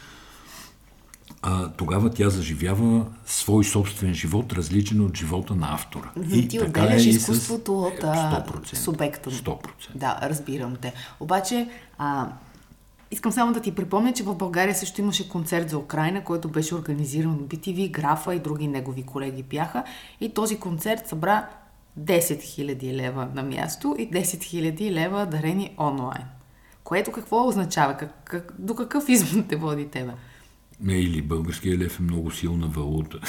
а, 1.42 1.68
тогава 1.68 2.10
тя 2.10 2.30
заживява 2.30 3.06
свой 3.26 3.64
собствен 3.64 4.14
живот, 4.14 4.52
различен 4.52 5.00
от 5.00 5.16
живота 5.16 5.54
на 5.54 5.74
автора. 5.74 6.10
И 6.32 6.48
ти 6.48 6.60
отделяш 6.60 7.04
е 7.04 7.08
изкуството 7.08 7.82
от 7.82 8.04
а, 8.04 8.44
субекта. 8.74 9.30
100%. 9.30 9.58
Да, 9.94 10.18
разбирам 10.22 10.76
те. 10.76 10.92
Обаче, 11.20 11.68
а, 11.98 12.28
искам 13.10 13.32
само 13.32 13.52
да 13.52 13.60
ти 13.60 13.74
припомня, 13.74 14.12
че 14.12 14.22
в 14.22 14.34
България 14.34 14.74
също 14.74 15.00
имаше 15.00 15.28
концерт 15.28 15.70
за 15.70 15.78
Украина, 15.78 16.24
който 16.24 16.48
беше 16.48 16.74
организиран 16.74 17.32
от 17.32 17.40
BTV, 17.40 17.90
Графа 17.90 18.34
и 18.34 18.38
други 18.38 18.68
негови 18.68 19.02
колеги 19.02 19.42
бяха. 19.42 19.84
И 20.20 20.34
този 20.34 20.58
концерт 20.58 21.08
събра 21.08 21.48
10 22.00 22.18
000 22.18 22.92
лева 22.92 23.28
на 23.34 23.42
място 23.42 23.96
и 23.98 24.10
10 24.10 24.22
000 24.22 24.90
лева 24.90 25.26
дарени 25.26 25.74
онлайн. 25.78 26.24
Което 26.84 27.12
какво 27.12 27.48
означава? 27.48 27.96
Как, 27.96 28.24
как, 28.24 28.54
до 28.58 28.74
какъв 28.74 29.08
извод 29.08 29.48
те 29.48 29.56
води 29.56 29.88
тебе? 29.88 30.12
Не, 30.80 30.94
или 30.94 31.22
българския 31.22 31.78
лев 31.78 32.00
е 32.00 32.02
много 32.02 32.30
силна 32.30 32.66
валута. 32.66 33.20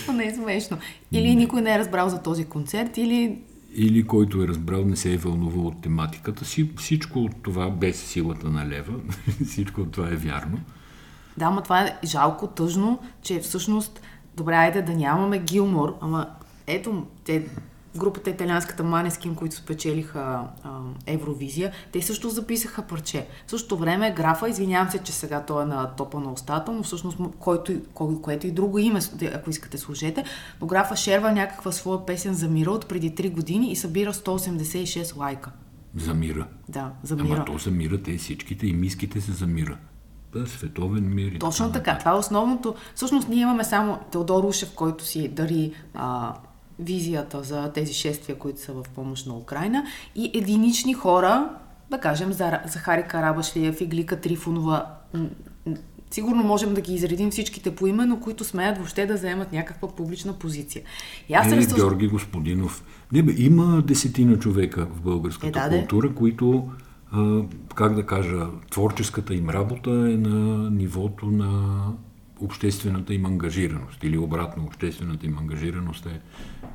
Това 0.00 0.14
не 0.14 0.26
е 0.26 0.34
смешно. 0.34 0.78
Или 1.12 1.34
никой 1.34 1.62
не 1.62 1.74
е 1.74 1.78
разбрал 1.78 2.08
за 2.08 2.22
този 2.22 2.44
концерт, 2.44 2.96
или... 2.96 3.38
Или 3.74 4.06
който 4.06 4.42
е 4.42 4.48
разбрал, 4.48 4.84
не 4.84 4.96
се 4.96 5.12
е 5.12 5.16
вълнувал 5.16 5.66
от 5.66 5.82
тематиката 5.82 6.44
си. 6.44 6.70
Всичко 6.76 7.18
от 7.18 7.42
това, 7.42 7.70
без 7.70 8.04
силата 8.04 8.48
на 8.48 8.68
лева, 8.68 8.92
всичко 9.46 9.80
от 9.80 9.92
това 9.92 10.08
е 10.08 10.16
вярно. 10.16 10.60
Да, 11.36 11.50
но 11.50 11.62
това 11.62 11.80
е 11.80 11.98
жалко, 12.04 12.46
тъжно, 12.46 12.98
че 13.22 13.40
всъщност, 13.40 14.00
добре, 14.36 14.54
айде 14.54 14.82
да 14.82 14.94
нямаме 14.94 15.38
Гилмор, 15.38 15.96
ама 16.00 16.26
ето, 16.66 17.06
те 17.24 17.46
групата 17.96 18.30
италианската 18.30 18.84
Манескин, 18.84 19.34
които 19.34 19.56
спечелиха 19.56 20.40
а, 20.62 20.70
Евровизия, 21.06 21.72
те 21.92 22.02
също 22.02 22.30
записаха 22.30 22.82
парче. 22.82 23.26
В 23.46 23.50
същото 23.50 23.76
време 23.76 24.14
графа, 24.14 24.48
извинявам 24.48 24.90
се, 24.90 24.98
че 24.98 25.12
сега 25.12 25.42
той 25.42 25.62
е 25.62 25.66
на 25.66 25.86
топа 25.96 26.20
на 26.20 26.32
устата, 26.32 26.72
но 26.72 26.82
всъщност 26.82 27.18
който, 27.38 27.72
кой, 27.94 28.20
което 28.20 28.46
и 28.46 28.50
друго 28.50 28.78
име, 28.78 29.00
ако 29.34 29.50
искате 29.50 29.78
служете, 29.78 30.24
но 30.60 30.66
графа 30.66 30.96
шерва 30.96 31.32
някаква 31.32 31.72
своя 31.72 32.06
песен 32.06 32.34
за 32.34 32.48
мира 32.48 32.70
от 32.70 32.88
преди 32.88 33.10
3 33.10 33.30
години 33.30 33.72
и 33.72 33.76
събира 33.76 34.12
186 34.12 35.16
лайка. 35.16 35.50
За 35.96 36.14
мира? 36.14 36.46
Да, 36.68 36.90
за 37.02 37.16
мира. 37.16 37.34
Ама 37.34 37.44
то 37.44 37.58
за 37.58 37.70
мира, 37.70 38.02
те 38.02 38.16
всичките 38.16 38.66
и 38.66 38.72
миските 38.72 39.20
се 39.20 39.32
за 39.32 39.46
мира. 39.46 39.78
Световен 40.46 41.14
мир. 41.14 41.36
Точно 41.40 41.72
така. 41.72 41.98
Това 41.98 42.10
е 42.10 42.14
основното. 42.14 42.74
Всъщност 42.94 43.28
ние 43.28 43.42
имаме 43.42 43.64
само 43.64 43.98
Теодор 44.10 44.44
Ушев, 44.44 44.74
който 44.74 45.04
си 45.04 45.28
дари 45.28 45.72
а, 45.94 46.34
визията 46.78 47.42
за 47.42 47.72
тези 47.72 47.94
шествия, 47.94 48.38
които 48.38 48.60
са 48.60 48.72
в 48.72 48.84
помощ 48.94 49.26
на 49.26 49.36
Украина 49.36 49.84
и 50.14 50.30
единични 50.34 50.94
хора, 50.94 51.50
да 51.90 51.98
кажем 51.98 52.32
Захари 52.66 53.02
Карабашлиев, 53.08 53.80
Иглика 53.80 54.20
Трифонова, 54.20 54.86
сигурно 56.10 56.42
можем 56.42 56.74
да 56.74 56.80
ги 56.80 56.94
изредим 56.94 57.30
всичките 57.30 57.74
по 57.74 57.86
име, 57.86 58.06
но 58.06 58.20
които 58.20 58.44
смеят 58.44 58.76
въобще 58.76 59.06
да 59.06 59.16
заемат 59.16 59.52
някаква 59.52 59.88
публична 59.88 60.32
позиция. 60.32 60.82
И 61.28 61.34
аз 61.34 61.52
е, 61.52 61.56
разсъж... 61.56 61.74
Георги 61.74 62.08
Господинов. 62.08 62.84
Не 63.12 63.22
бе, 63.22 63.32
има 63.36 63.82
десетина 63.82 64.38
човека 64.38 64.86
в 64.86 65.00
българската 65.00 65.60
е, 65.60 65.68
да, 65.68 65.78
култура, 65.78 66.14
които, 66.14 66.68
а, 67.12 67.40
как 67.74 67.94
да 67.94 68.06
кажа, 68.06 68.46
творческата 68.70 69.34
им 69.34 69.48
работа 69.48 69.90
е 69.90 70.16
на 70.16 70.70
нивото 70.70 71.26
на 71.26 71.72
обществената 72.40 73.14
им 73.14 73.26
ангажираност 73.26 74.04
или 74.04 74.18
обратно, 74.18 74.64
обществената 74.64 75.26
им 75.26 75.38
ангажираност 75.38 76.06
е 76.06 76.20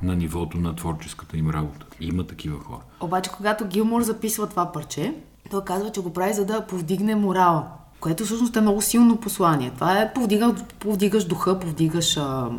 на 0.03 0.15
нивото 0.15 0.57
на 0.57 0.75
творческата 0.75 1.37
им 1.37 1.49
работа. 1.49 1.85
Има 1.99 2.27
такива 2.27 2.59
хора. 2.59 2.81
Обаче, 2.99 3.31
когато 3.37 3.67
Гилмор 3.67 4.01
записва 4.01 4.47
това 4.47 4.71
парче, 4.71 5.13
той 5.51 5.63
казва, 5.63 5.91
че 5.91 6.01
го 6.01 6.13
прави 6.13 6.33
за 6.33 6.45
да 6.45 6.67
повдигне 6.67 7.15
морала, 7.15 7.67
което 7.99 8.25
всъщност 8.25 8.55
е 8.55 8.61
много 8.61 8.81
силно 8.81 9.17
послание. 9.17 9.71
Това 9.71 10.01
е 10.01 10.13
повдига, 10.13 10.55
повдигаш 10.79 11.25
духа, 11.25 11.59
повдигаш... 11.59 12.17
А... 12.17 12.49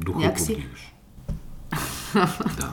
Духа 0.00 0.18
някакси... 0.18 0.52
повдигаш. 0.52 0.94
да. 2.58 2.72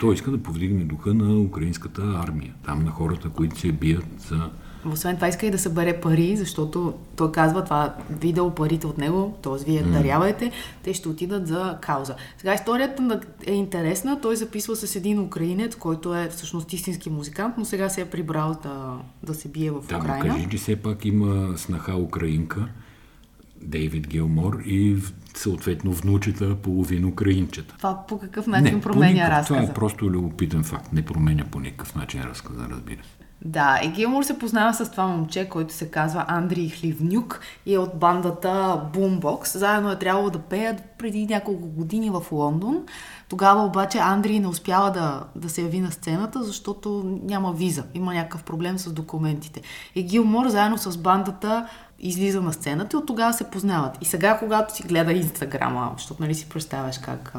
Той 0.00 0.14
иска 0.14 0.30
да 0.30 0.42
повдигне 0.42 0.84
духа 0.84 1.14
на 1.14 1.40
украинската 1.40 2.02
армия. 2.26 2.54
Там 2.64 2.84
на 2.84 2.90
хората, 2.90 3.28
които 3.28 3.58
се 3.60 3.72
бият 3.72 4.20
за 4.28 4.50
освен 4.92 5.14
това 5.14 5.28
иска 5.28 5.46
и 5.46 5.50
да 5.50 5.58
събере 5.58 6.00
пари, 6.00 6.36
защото 6.36 6.94
той 7.16 7.32
казва 7.32 7.64
това 7.64 7.94
видео 8.10 8.50
парите 8.50 8.86
от 8.86 8.98
него, 8.98 9.38
т.е. 9.42 9.64
вие 9.64 9.82
mm. 9.82 9.92
дарявайте, 9.92 10.52
те 10.82 10.94
ще 10.94 11.08
отидат 11.08 11.46
за 11.46 11.78
кауза. 11.80 12.14
Сега 12.38 12.54
историята 12.54 13.20
е 13.46 13.52
интересна. 13.52 14.20
Той 14.20 14.36
записва 14.36 14.76
с 14.76 14.96
един 14.96 15.20
украинец, 15.20 15.76
който 15.76 16.14
е 16.14 16.28
всъщност 16.28 16.72
истински 16.72 17.10
музикант, 17.10 17.54
но 17.58 17.64
сега 17.64 17.88
се 17.88 18.00
е 18.00 18.04
прибрал 18.04 18.56
да, 18.62 18.98
да 19.22 19.34
се 19.34 19.48
бие 19.48 19.70
в 19.70 19.80
да, 19.88 19.96
Украина. 19.96 20.24
Да, 20.24 20.30
кажи, 20.30 20.48
че 20.50 20.56
все 20.56 20.76
пак 20.76 21.04
има 21.04 21.58
снаха 21.58 21.96
украинка, 21.96 22.68
Дейвид 23.62 24.08
Гилмор 24.08 24.62
и 24.66 24.96
съответно 25.34 25.92
внучета 25.92 26.56
половин 26.56 27.04
украинчета. 27.04 27.74
Това 27.78 28.04
по 28.08 28.18
какъв 28.18 28.46
начин 28.46 28.74
не, 28.74 28.80
променя 28.80 29.30
разказа? 29.30 29.60
Това 29.60 29.70
е 29.70 29.74
просто 29.74 30.10
любопитен 30.10 30.64
факт. 30.64 30.92
Не 30.92 31.04
променя 31.04 31.44
по 31.44 31.60
никакъв 31.60 31.94
начин 31.94 32.22
разказа, 32.22 32.66
разбира 32.70 33.02
се. 33.04 33.25
Да, 33.44 33.80
и 33.84 33.88
Гилмор 33.88 34.22
се 34.22 34.38
познава 34.38 34.74
с 34.74 34.90
това 34.90 35.06
момче, 35.06 35.48
който 35.48 35.74
се 35.74 35.90
казва 35.90 36.24
Андрей 36.28 36.68
Хливнюк 36.68 37.40
и 37.66 37.74
е 37.74 37.78
от 37.78 37.98
бандата 37.98 38.80
Boombox. 38.92 39.56
Заедно 39.56 39.90
е 39.90 39.98
трябвало 39.98 40.30
да 40.30 40.38
пеят 40.38 40.82
преди 40.98 41.26
няколко 41.26 41.66
години 41.66 42.10
в 42.10 42.22
Лондон. 42.32 42.84
Тогава 43.28 43.64
обаче 43.64 43.98
Андрей 43.98 44.40
не 44.40 44.46
успява 44.46 44.90
да, 44.90 45.24
да 45.36 45.48
се 45.48 45.62
яви 45.62 45.80
на 45.80 45.92
сцената, 45.92 46.42
защото 46.42 47.18
няма 47.22 47.52
виза. 47.52 47.84
Има 47.94 48.14
някакъв 48.14 48.42
проблем 48.42 48.78
с 48.78 48.92
документите. 48.92 49.62
И 49.94 50.02
Гилмор 50.02 50.48
заедно 50.48 50.78
с 50.78 50.98
бандата 50.98 51.68
излиза 51.98 52.42
на 52.42 52.52
сцената 52.52 52.96
и 52.96 52.98
от 52.98 53.06
тогава 53.06 53.32
се 53.32 53.50
познават. 53.50 53.98
И 54.00 54.04
сега, 54.04 54.38
когато 54.38 54.76
си 54.76 54.82
гледа 54.82 55.12
Инстаграма, 55.12 55.94
защото 55.96 56.22
нали 56.22 56.34
си 56.34 56.48
представяш 56.48 56.98
как 56.98 57.34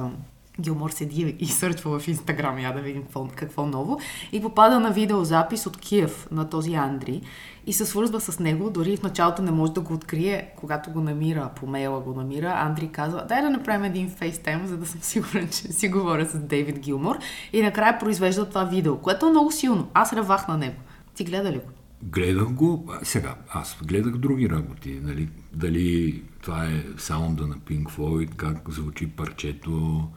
Гилмор 0.62 0.90
седи 0.90 1.36
и 1.40 1.46
сърчва 1.46 2.00
в 2.00 2.08
Инстаграм, 2.08 2.60
я 2.60 2.74
да 2.74 2.82
видим 2.82 3.04
какво, 3.04 3.28
какво 3.36 3.66
ново, 3.66 4.00
и 4.32 4.42
попада 4.42 4.80
на 4.80 4.92
видеозапис 4.92 5.66
от 5.66 5.78
Киев 5.78 6.28
на 6.32 6.50
този 6.50 6.74
Андри 6.74 7.22
и 7.68 7.74
се 7.74 7.86
свързва 7.86 8.22
с 8.22 8.40
него, 8.40 8.70
дори 8.70 8.98
в 8.98 9.04
началото 9.04 9.42
не 9.42 9.52
може 9.52 9.72
да 9.72 9.82
го 9.82 9.94
открие, 9.94 10.50
когато 10.56 10.92
го 10.92 11.02
намира, 11.02 11.50
по 11.56 11.68
мейла 11.68 12.00
го 12.00 12.14
намира, 12.14 12.54
Андри 12.58 12.88
казва, 12.88 13.26
дай 13.28 13.42
да 13.42 13.50
направим 13.50 13.84
един 13.84 14.10
фейстайм, 14.10 14.68
за 14.68 14.78
да 14.78 14.86
съм 14.86 15.02
сигурен, 15.02 15.48
че 15.48 15.56
си 15.56 15.90
говоря 15.90 16.26
с 16.26 16.40
Дейвид 16.40 16.80
Гилмор 16.80 17.18
и 17.54 17.62
накрая 17.62 18.00
произвежда 18.00 18.50
това 18.50 18.64
видео, 18.64 18.98
което 18.98 19.26
е 19.26 19.30
много 19.30 19.52
силно. 19.52 19.88
Аз 19.94 20.14
ревах 20.14 20.48
на 20.48 20.58
него. 20.58 20.76
Ти 21.16 21.24
гледа 21.24 21.52
ли 21.52 21.58
го? 21.58 21.72
Гледах 22.04 22.54
го, 22.54 22.92
сега, 23.04 23.36
аз 23.50 23.78
гледах 23.86 24.18
други 24.18 24.50
работи, 24.50 25.00
нали, 25.04 25.30
дали 25.54 26.24
това 26.42 26.66
е 26.66 26.84
саунда 26.98 27.48
на 27.48 27.56
Pink 27.56 27.84
Floyd, 27.84 28.36
как 28.36 28.70
звучи 28.70 29.08
парчето, 29.08 30.08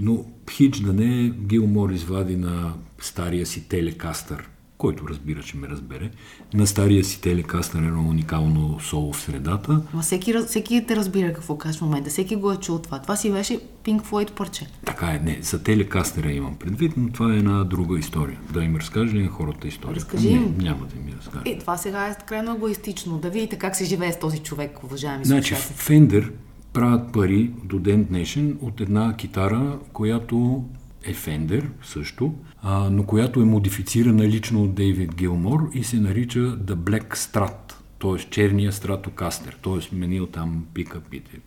но 0.00 0.24
хич 0.50 0.80
да 0.80 0.92
не, 0.92 1.30
Гилмор 1.30 1.90
извади 1.90 2.36
на 2.36 2.72
стария 3.00 3.46
си 3.46 3.68
телекастър, 3.68 4.48
който 4.78 5.08
разбира, 5.08 5.42
че 5.42 5.56
ме 5.56 5.68
разбере, 5.68 6.10
на 6.54 6.66
стария 6.66 7.04
си 7.04 7.20
телекастър 7.20 7.78
едно 7.78 8.08
уникално 8.08 8.80
соло 8.80 9.12
в 9.12 9.20
средата. 9.20 9.82
Но 9.94 10.00
всеки, 10.02 10.34
всеки 10.46 10.84
те 10.88 10.96
разбира 10.96 11.32
какво 11.32 11.58
кажеш 11.58 11.78
в 11.78 11.84
момента, 11.84 12.10
всеки 12.10 12.36
го 12.36 12.52
е 12.52 12.56
чул 12.56 12.78
това. 12.78 12.98
Това 13.02 13.16
си 13.16 13.32
беше 13.32 13.60
Pink 13.84 14.02
Floyd 14.02 14.30
парче. 14.30 14.66
Така 14.86 15.06
е, 15.06 15.18
не, 15.18 15.38
за 15.42 15.62
телекастера 15.62 16.32
имам 16.32 16.56
предвид, 16.56 16.92
но 16.96 17.12
това 17.12 17.34
е 17.34 17.36
една 17.36 17.64
друга 17.64 17.98
история. 17.98 18.40
Да 18.52 18.62
им 18.62 18.76
разкажа 18.76 19.12
ли 19.12 19.22
на 19.22 19.28
хората 19.28 19.68
история? 19.68 19.96
Разкажи 19.96 20.28
им. 20.28 20.54
Не, 20.58 20.64
няма 20.64 20.86
да 20.86 21.00
ми 21.00 21.12
разкажа. 21.18 21.42
Е, 21.46 21.58
това 21.58 21.76
сега 21.76 22.06
е 22.06 22.16
крайно 22.26 22.54
егоистично. 22.54 23.18
Да 23.18 23.30
видите 23.30 23.56
как 23.56 23.76
се 23.76 23.84
живее 23.84 24.12
с 24.12 24.18
този 24.18 24.38
човек, 24.38 24.84
уважаеми 24.84 25.24
Значи, 25.24 25.54
Фендер 25.54 26.32
правят 26.72 27.12
пари 27.12 27.50
до 27.64 27.78
ден 27.78 28.04
днешен 28.04 28.58
от 28.60 28.80
една 28.80 29.16
китара, 29.16 29.78
която 29.92 30.64
е 31.04 31.14
Fender 31.14 31.64
също, 31.82 32.34
а, 32.62 32.90
но 32.90 33.04
която 33.04 33.40
е 33.40 33.44
модифицирана 33.44 34.28
лично 34.28 34.62
от 34.62 34.74
Дейвид 34.74 35.14
Гилмор 35.14 35.70
и 35.74 35.84
се 35.84 36.00
нарича 36.00 36.38
The 36.38 36.74
Black 36.74 37.16
Strat, 37.16 37.74
т.е. 37.98 38.30
черния 38.30 38.72
стратокастер, 38.72 39.58
т.е. 39.62 39.96
менил 39.96 40.26
там 40.26 40.64
пикапите. 40.74 41.40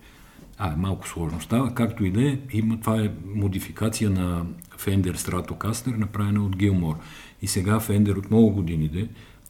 А, 0.58 0.75
малко 0.77 1.08
сложно 1.08 1.42
става, 1.42 1.74
както 1.74 2.06
и 2.06 2.12
да 2.12 2.24
е, 2.30 2.39
има, 2.53 2.80
това 2.80 3.01
е 3.01 3.12
модификация 3.36 4.10
на 4.10 4.46
Fender 4.77 5.15
Stratocaster, 5.15 5.98
направена 5.98 6.46
от 6.46 6.58
Гилмор. 6.58 6.96
И 7.42 7.48
сега 7.48 7.80
Fender 7.80 8.18
от 8.18 8.30
много 8.32 8.50
години 8.50 8.88
де 8.88 9.08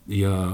я 0.10 0.54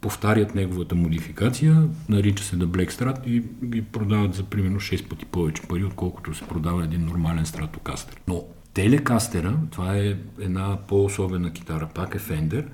повтарят 0.00 0.54
неговата 0.54 0.94
модификация, 0.94 1.88
нарича 2.08 2.44
се 2.44 2.56
да 2.56 2.66
Black 2.66 2.90
Strat 2.90 3.26
и 3.26 3.42
ги 3.64 3.82
продават 3.82 4.34
за 4.34 4.42
примерно 4.42 4.80
6 4.80 5.08
пъти 5.08 5.24
повече 5.24 5.62
пари, 5.62 5.84
отколкото 5.84 6.34
се 6.34 6.44
продава 6.44 6.84
един 6.84 7.04
нормален 7.04 7.46
стратокастер. 7.46 8.20
Но 8.28 8.44
телекастера, 8.74 9.58
това 9.70 9.96
е 9.96 10.16
една 10.40 10.78
по-особена 10.88 11.52
китара, 11.52 11.88
пак 11.94 12.14
е 12.14 12.18
Fender, 12.18 12.66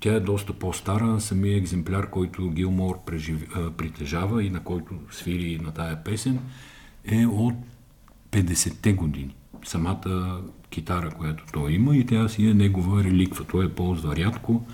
тя 0.00 0.14
е 0.14 0.20
доста 0.20 0.52
по-стара, 0.52 1.20
самия 1.20 1.56
екземпляр, 1.56 2.10
който 2.10 2.50
Гилмор 2.50 3.04
прежив... 3.06 3.46
притежава 3.76 4.44
и 4.44 4.50
на 4.50 4.60
който 4.60 4.94
свири 5.10 5.58
на 5.58 5.72
тая 5.72 6.04
песен, 6.04 6.38
е 7.04 7.26
от 7.26 7.54
50-те 8.32 8.92
години. 8.92 9.34
Самата 9.64 10.40
китара, 10.70 11.10
която 11.10 11.44
той 11.52 11.72
има 11.72 11.96
и 11.96 12.06
тя 12.06 12.28
си 12.28 12.46
е 12.46 12.54
негова 12.54 13.04
реликва. 13.04 13.44
Той 13.44 13.64
е 13.64 13.68
ползва 13.68 14.16
рядко, 14.16 14.66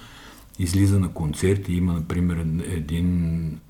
излиза 0.58 1.00
на 1.00 1.08
концерти, 1.08 1.72
има, 1.72 1.92
например, 1.92 2.46
един 2.64 3.60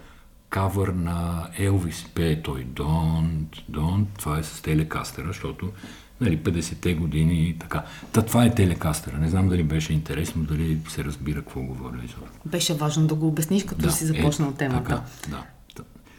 кавър 0.51 0.89
на 0.89 1.49
Елвис, 1.59 2.07
пее 2.15 2.43
той 2.43 2.65
Don't, 2.65 3.63
Don't, 3.71 4.05
това 4.19 4.39
е 4.39 4.43
с 4.43 4.63
телекастера, 4.63 5.27
защото 5.27 5.71
нали, 6.21 6.39
50-те 6.39 6.95
години 6.95 7.49
и 7.49 7.59
така. 7.59 7.85
Та 8.13 8.23
това 8.23 8.45
е 8.45 8.55
телекастера. 8.55 9.19
Не 9.19 9.29
знам 9.29 9.49
дали 9.49 9.63
беше 9.63 9.93
интересно, 9.93 10.43
дали 10.43 10.79
се 10.89 11.05
разбира 11.05 11.39
какво 11.39 11.61
говоря. 11.61 11.97
Беше 12.45 12.75
важно 12.75 13.07
да 13.07 13.15
го 13.15 13.29
обясниш, 13.29 13.65
като 13.65 13.83
да, 13.83 13.93
си 13.93 14.07
започнал 14.07 14.49
е, 14.49 14.55
темата. 14.55 14.85
Така, 14.85 15.03
да. 15.29 15.45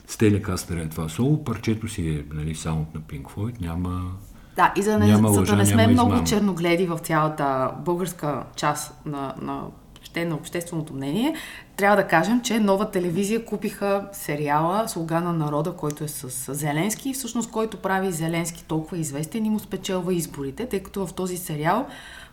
С 0.07 0.17
телекастера 0.17 0.81
е 0.81 0.89
това 0.89 1.09
соло, 1.09 1.43
парчето 1.43 1.87
си 1.87 2.09
е 2.09 2.23
нали, 2.33 2.55
саунд 2.55 2.93
на 2.93 3.01
Pink 3.01 3.23
Floyd, 3.23 3.61
няма 3.61 4.11
да, 4.55 4.73
и 4.75 4.81
за, 4.81 4.99
не, 4.99 5.07
няма 5.07 5.33
за 5.33 5.43
да 5.43 5.55
не 5.55 5.65
сме 5.65 5.87
много 5.87 6.23
черногледи 6.23 6.85
в 6.85 6.97
цялата 6.97 7.71
българска 7.85 8.43
част 8.55 9.05
на, 9.05 9.33
на, 9.41 9.63
ще 10.09 10.25
на 10.25 10.35
общественото 10.35 10.93
мнение, 10.93 11.35
трябва 11.77 11.97
да 11.97 12.07
кажем, 12.07 12.41
че 12.41 12.59
нова 12.59 12.91
телевизия 12.91 13.45
купиха 13.45 14.09
сериала 14.11 14.89
Слуга 14.89 15.21
на 15.21 15.33
народа, 15.33 15.73
който 15.73 16.03
е 16.03 16.07
с 16.07 16.53
Зеленски 16.53 17.09
и 17.09 17.13
всъщност 17.13 17.51
който 17.51 17.77
прави 17.77 18.11
Зеленски 18.11 18.65
толкова 18.65 18.97
известен 18.97 19.45
и 19.45 19.49
му 19.49 19.59
спечелва 19.59 20.13
изборите, 20.13 20.65
тъй 20.65 20.79
като 20.79 21.07
в 21.07 21.13
този 21.13 21.37
сериал 21.37 21.87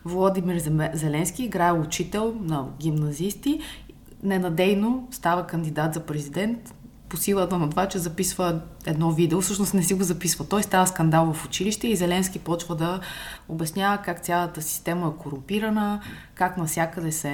Владимир 0.05 0.61
Зеленски 0.93 1.43
играе 1.43 1.71
учител 1.71 2.35
на 2.41 2.65
гимназисти, 2.79 3.59
ненадейно 4.23 5.07
става 5.11 5.47
кандидат 5.47 5.93
за 5.93 5.99
президент, 5.99 6.73
по 7.09 7.17
силата 7.17 7.57
на 7.57 7.69
това, 7.69 7.85
че 7.85 7.97
записва 7.97 8.59
едно 8.85 9.11
видео, 9.11 9.41
всъщност 9.41 9.73
не 9.73 9.83
си 9.83 9.93
го 9.93 10.03
записва. 10.03 10.47
Той 10.47 10.63
става 10.63 10.87
скандал 10.87 11.33
в 11.33 11.45
училище 11.45 11.87
и 11.87 11.95
Зеленски 11.95 12.39
почва 12.39 12.75
да 12.75 12.99
обяснява 13.49 13.97
как 13.97 14.23
цялата 14.23 14.61
система 14.61 15.13
е 15.15 15.23
корумпирана, 15.23 16.01
как 16.35 16.57
насякъде 16.57 17.11
са 17.11 17.29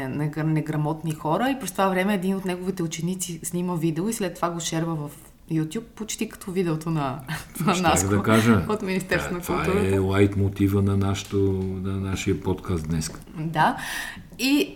неграмотни 0.46 1.12
хора 1.12 1.50
и 1.50 1.60
през 1.60 1.72
това 1.72 1.90
време 1.90 2.14
един 2.14 2.36
от 2.36 2.46
неговите 2.46 2.84
ученици 2.84 3.40
снима 3.44 3.76
видео 3.76 4.10
и 4.10 4.14
след 4.14 4.36
това 4.36 4.50
го 4.50 4.60
шерва 4.60 4.96
в 4.96 5.10
YouTube, 5.52 5.84
почти 5.84 6.30
като 6.30 6.52
видеото 6.52 6.90
на, 6.90 7.20
на 7.66 7.82
нас 7.82 8.10
да 8.10 8.24
кажа, 8.24 8.66
от 8.70 8.82
Министерство 8.82 9.34
на 9.34 9.42
културата. 9.42 9.72
Това 9.72 9.88
е 9.88 9.98
лайт 9.98 10.38
мотива 10.38 10.82
на, 10.82 10.98
нашото, 10.98 11.38
на 11.84 12.00
нашия 12.00 12.42
подкаст 12.42 12.88
днес. 12.88 13.12
Да. 13.38 13.78
И 14.40 14.76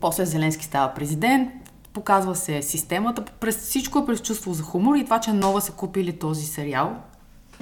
после 0.00 0.26
Зеленски 0.26 0.64
става 0.64 0.94
президент, 0.94 1.50
Показва 1.98 2.36
се 2.36 2.62
системата, 2.62 3.24
през 3.40 3.58
всичко 3.58 3.98
е 3.98 4.06
през 4.06 4.20
чувство 4.20 4.54
за 4.54 4.62
хумор 4.62 4.96
и 4.96 5.04
това, 5.04 5.20
че 5.20 5.32
нова 5.32 5.60
са 5.60 5.72
купили 5.72 6.12
този 6.12 6.46
сериал 6.46 6.96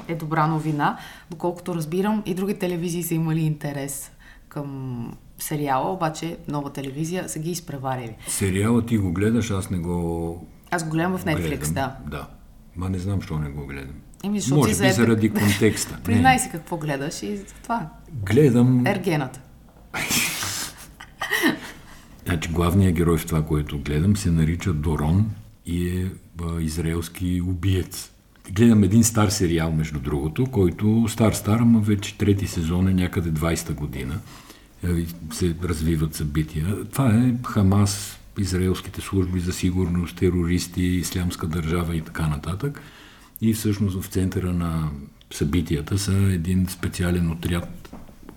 е 0.08 0.14
добра 0.14 0.46
новина. 0.46 0.98
Доколкото 1.30 1.74
разбирам, 1.74 2.22
и 2.26 2.34
други 2.34 2.54
телевизии 2.54 3.02
са 3.02 3.14
имали 3.14 3.40
интерес 3.40 4.10
към 4.48 5.16
сериала, 5.38 5.92
обаче 5.92 6.36
нова 6.48 6.72
телевизия 6.72 7.28
са 7.28 7.38
ги 7.38 7.50
изпреварили. 7.50 8.16
Сериала 8.28 8.86
ти 8.86 8.98
го 8.98 9.12
гледаш, 9.12 9.50
аз 9.50 9.70
не 9.70 9.78
го 9.78 10.46
Аз 10.70 10.84
го 10.84 10.90
гледам 10.90 11.18
в 11.18 11.24
Netflix, 11.24 11.58
гледам. 11.58 11.72
да. 11.74 11.96
Да. 12.06 12.26
Ма 12.76 12.90
не 12.90 12.98
знам, 12.98 13.18
защо 13.20 13.38
не 13.38 13.48
го 13.48 13.66
гледам. 13.66 13.94
Еми, 14.24 14.40
Може 14.50 14.68
би 14.68 14.74
заед... 14.74 14.94
заради 14.94 15.30
контекста. 15.30 15.98
Признай 16.04 16.38
си 16.38 16.48
какво 16.52 16.76
гледаш 16.76 17.22
и 17.22 17.40
това. 17.62 17.88
Гледам... 18.12 18.86
Ергената. 18.86 19.40
Значи 22.26 22.48
главният 22.48 22.94
герой 22.94 23.18
в 23.18 23.26
това, 23.26 23.44
което 23.44 23.78
гледам, 23.78 24.16
се 24.16 24.30
нарича 24.30 24.72
Дорон 24.72 25.30
и 25.66 25.88
е 25.88 26.10
а, 26.42 26.60
израелски 26.60 27.40
убиец. 27.40 28.10
Гледам 28.52 28.84
един 28.84 29.04
стар 29.04 29.28
сериал, 29.28 29.72
между 29.72 30.00
другото, 30.00 30.46
който 30.46 31.06
стар-стар, 31.08 31.60
ама 31.60 31.80
вече 31.80 32.18
трети 32.18 32.46
сезон 32.46 32.88
е 32.88 32.94
някъде 32.94 33.30
20-та 33.30 33.72
година. 33.72 34.18
Е, 34.84 34.88
се 35.32 35.54
развиват 35.64 36.14
събития. 36.14 36.84
Това 36.92 37.08
е 37.08 37.34
Хамас, 37.46 38.18
израелските 38.38 39.00
служби 39.00 39.40
за 39.40 39.52
сигурност, 39.52 40.16
терористи, 40.16 40.82
ислямска 40.82 41.46
държава 41.46 41.96
и 41.96 42.00
така 42.00 42.28
нататък. 42.28 42.80
И 43.40 43.52
всъщност 43.54 44.02
в 44.02 44.06
центъра 44.06 44.52
на 44.52 44.90
събитията 45.32 45.98
са 45.98 46.12
един 46.12 46.66
специален 46.68 47.30
отряд 47.30 47.96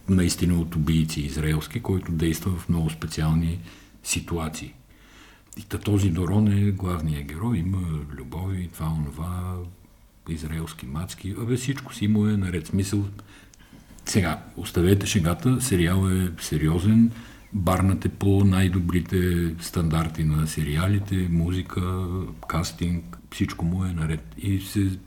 наистина 0.09 0.59
от 0.59 0.75
убийци 0.75 1.21
израелски, 1.21 1.79
който 1.79 2.11
действа 2.11 2.51
в 2.51 2.69
много 2.69 2.89
специални 2.89 3.59
ситуации. 4.03 4.73
И 5.57 5.63
този 5.63 6.09
Дорон 6.09 6.47
е 6.47 6.71
главният 6.71 7.27
герой, 7.27 7.57
има 7.57 7.81
любови, 8.17 8.69
това, 8.73 8.87
онова, 8.87 9.55
израелски 10.29 10.85
мацки, 10.85 11.35
абе 11.41 11.55
всичко 11.55 11.93
си 11.93 12.07
му 12.07 12.27
е 12.27 12.37
наред. 12.37 12.67
Смисъл, 12.67 13.05
сега, 14.05 14.43
оставете 14.57 15.05
шегата, 15.05 15.61
сериал 15.61 16.09
е 16.09 16.31
сериозен, 16.41 17.11
барнате 17.53 18.09
по 18.09 18.43
най-добрите 18.45 19.53
стандарти 19.59 20.23
на 20.23 20.47
сериалите, 20.47 21.27
музика, 21.31 22.07
кастинг, 22.47 23.17
всичко 23.31 23.65
му 23.65 23.85
е 23.85 23.93
наред. 23.93 24.35
И 24.37 24.59
се 24.59 24.99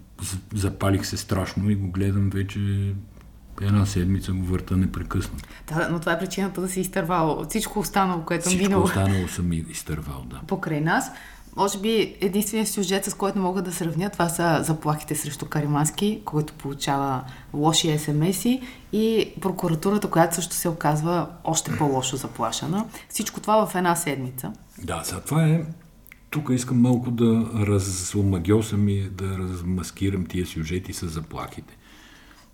запалих 0.54 1.06
се 1.06 1.16
страшно 1.16 1.70
и 1.70 1.74
го 1.74 1.90
гледам 1.90 2.30
вече 2.30 2.92
една 3.66 3.86
седмица 3.86 4.32
го 4.32 4.44
върта 4.44 4.76
непрекъснато. 4.76 5.44
Да, 5.68 5.88
но 5.90 6.00
това 6.00 6.12
е 6.12 6.18
причината 6.18 6.60
да 6.60 6.68
си 6.68 6.80
изтървал 6.80 7.44
всичко 7.48 7.78
останало, 7.78 8.22
което 8.22 8.44
Всичко 8.48 8.62
минало. 8.62 8.84
останало 8.84 9.28
съм 9.28 9.52
изтървал, 9.52 10.24
да. 10.30 10.40
Покрай 10.46 10.80
нас. 10.80 11.10
Може 11.56 11.78
би 11.78 12.16
единственият 12.20 12.68
сюжет, 12.68 13.04
с 13.04 13.14
който 13.14 13.38
мога 13.38 13.62
да 13.62 13.72
сравня, 13.72 14.10
това 14.10 14.28
са 14.28 14.60
заплахите 14.62 15.14
срещу 15.14 15.46
Каримански, 15.46 16.22
който 16.24 16.52
получава 16.52 17.24
лоши 17.54 17.98
СМС-и 17.98 18.60
и 18.92 19.32
прокуратурата, 19.40 20.10
която 20.10 20.34
също 20.34 20.54
се 20.54 20.68
оказва 20.68 21.28
още 21.44 21.76
по-лошо 21.76 22.16
заплашена. 22.16 22.84
Всичко 23.08 23.40
това 23.40 23.66
в 23.66 23.74
една 23.74 23.96
седмица. 23.96 24.52
Да, 24.78 25.02
за 25.04 25.20
това 25.20 25.44
е 25.46 25.64
тук 26.30 26.48
искам 26.52 26.80
малко 26.80 27.10
да 27.10 27.50
разомагиосам 27.66 28.88
и 28.88 29.00
да 29.00 29.38
размаскирам 29.38 30.26
тия 30.26 30.46
сюжети 30.46 30.92
с 30.92 31.08
заплахите. 31.08 31.76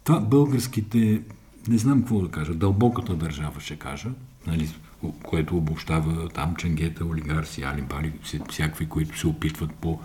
Това 0.09 0.21
българските, 0.21 1.23
не 1.69 1.79
знам 1.79 1.99
какво 1.99 2.21
да 2.21 2.29
кажа, 2.29 2.55
дълбоката 2.55 3.15
държава 3.15 3.61
ще 3.61 3.77
кажа, 3.77 4.09
нали, 4.47 4.69
което 5.23 5.57
обобщава 5.57 6.29
там 6.29 6.57
ченгета, 6.57 7.05
олигарси, 7.05 7.63
алибали, 7.63 8.13
всякакви, 8.49 8.87
които 8.87 9.19
се 9.19 9.27
опитват 9.27 9.71
по 9.71 10.01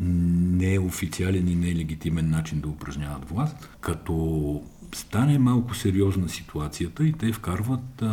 неофициален 0.00 1.48
и 1.48 1.54
нелегитимен 1.54 2.30
начин 2.30 2.60
да 2.60 2.68
упражняват 2.68 3.28
власт, 3.28 3.68
като 3.80 4.62
стане 4.94 5.38
малко 5.38 5.74
сериозна 5.74 6.28
ситуацията 6.28 7.06
и 7.06 7.12
те 7.12 7.32
вкарват 7.32 8.02
а, 8.02 8.06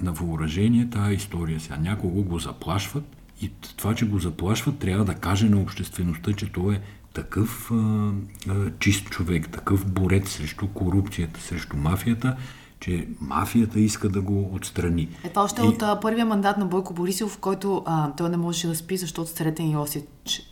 на 0.00 0.12
въоръжение 0.12 0.90
тази 0.90 1.14
история 1.14 1.60
сега. 1.60 1.76
Някого 1.76 2.22
го 2.22 2.38
заплашват 2.38 3.16
и 3.42 3.50
това, 3.76 3.94
че 3.94 4.06
го 4.06 4.18
заплашват, 4.18 4.78
трябва 4.78 5.04
да 5.04 5.14
каже 5.14 5.48
на 5.48 5.60
обществеността, 5.60 6.32
че 6.32 6.52
то 6.52 6.72
е 6.72 6.80
такъв 7.14 7.70
а, 7.70 8.10
а, 8.48 8.70
чист 8.78 9.10
човек, 9.10 9.48
такъв 9.48 9.86
борец 9.86 10.28
срещу 10.28 10.68
корупцията, 10.68 11.40
срещу 11.40 11.76
мафията, 11.76 12.36
че 12.80 13.08
мафията 13.20 13.80
иска 13.80 14.08
да 14.08 14.20
го 14.20 14.50
отстрани. 14.54 15.08
Ето 15.24 15.40
още 15.40 15.62
и... 15.62 15.64
от 15.64 15.82
а, 15.82 16.00
първия 16.00 16.26
мандат 16.26 16.58
на 16.58 16.66
Бойко 16.66 16.94
Борисов, 16.94 17.30
в 17.30 17.38
който 17.38 17.82
а, 17.86 18.12
той 18.12 18.28
не 18.28 18.36
можеше 18.36 18.66
да 18.66 18.74
спи, 18.76 18.96
защото 18.96 19.30
Сретен 19.30 19.70
Йосич 19.70 20.04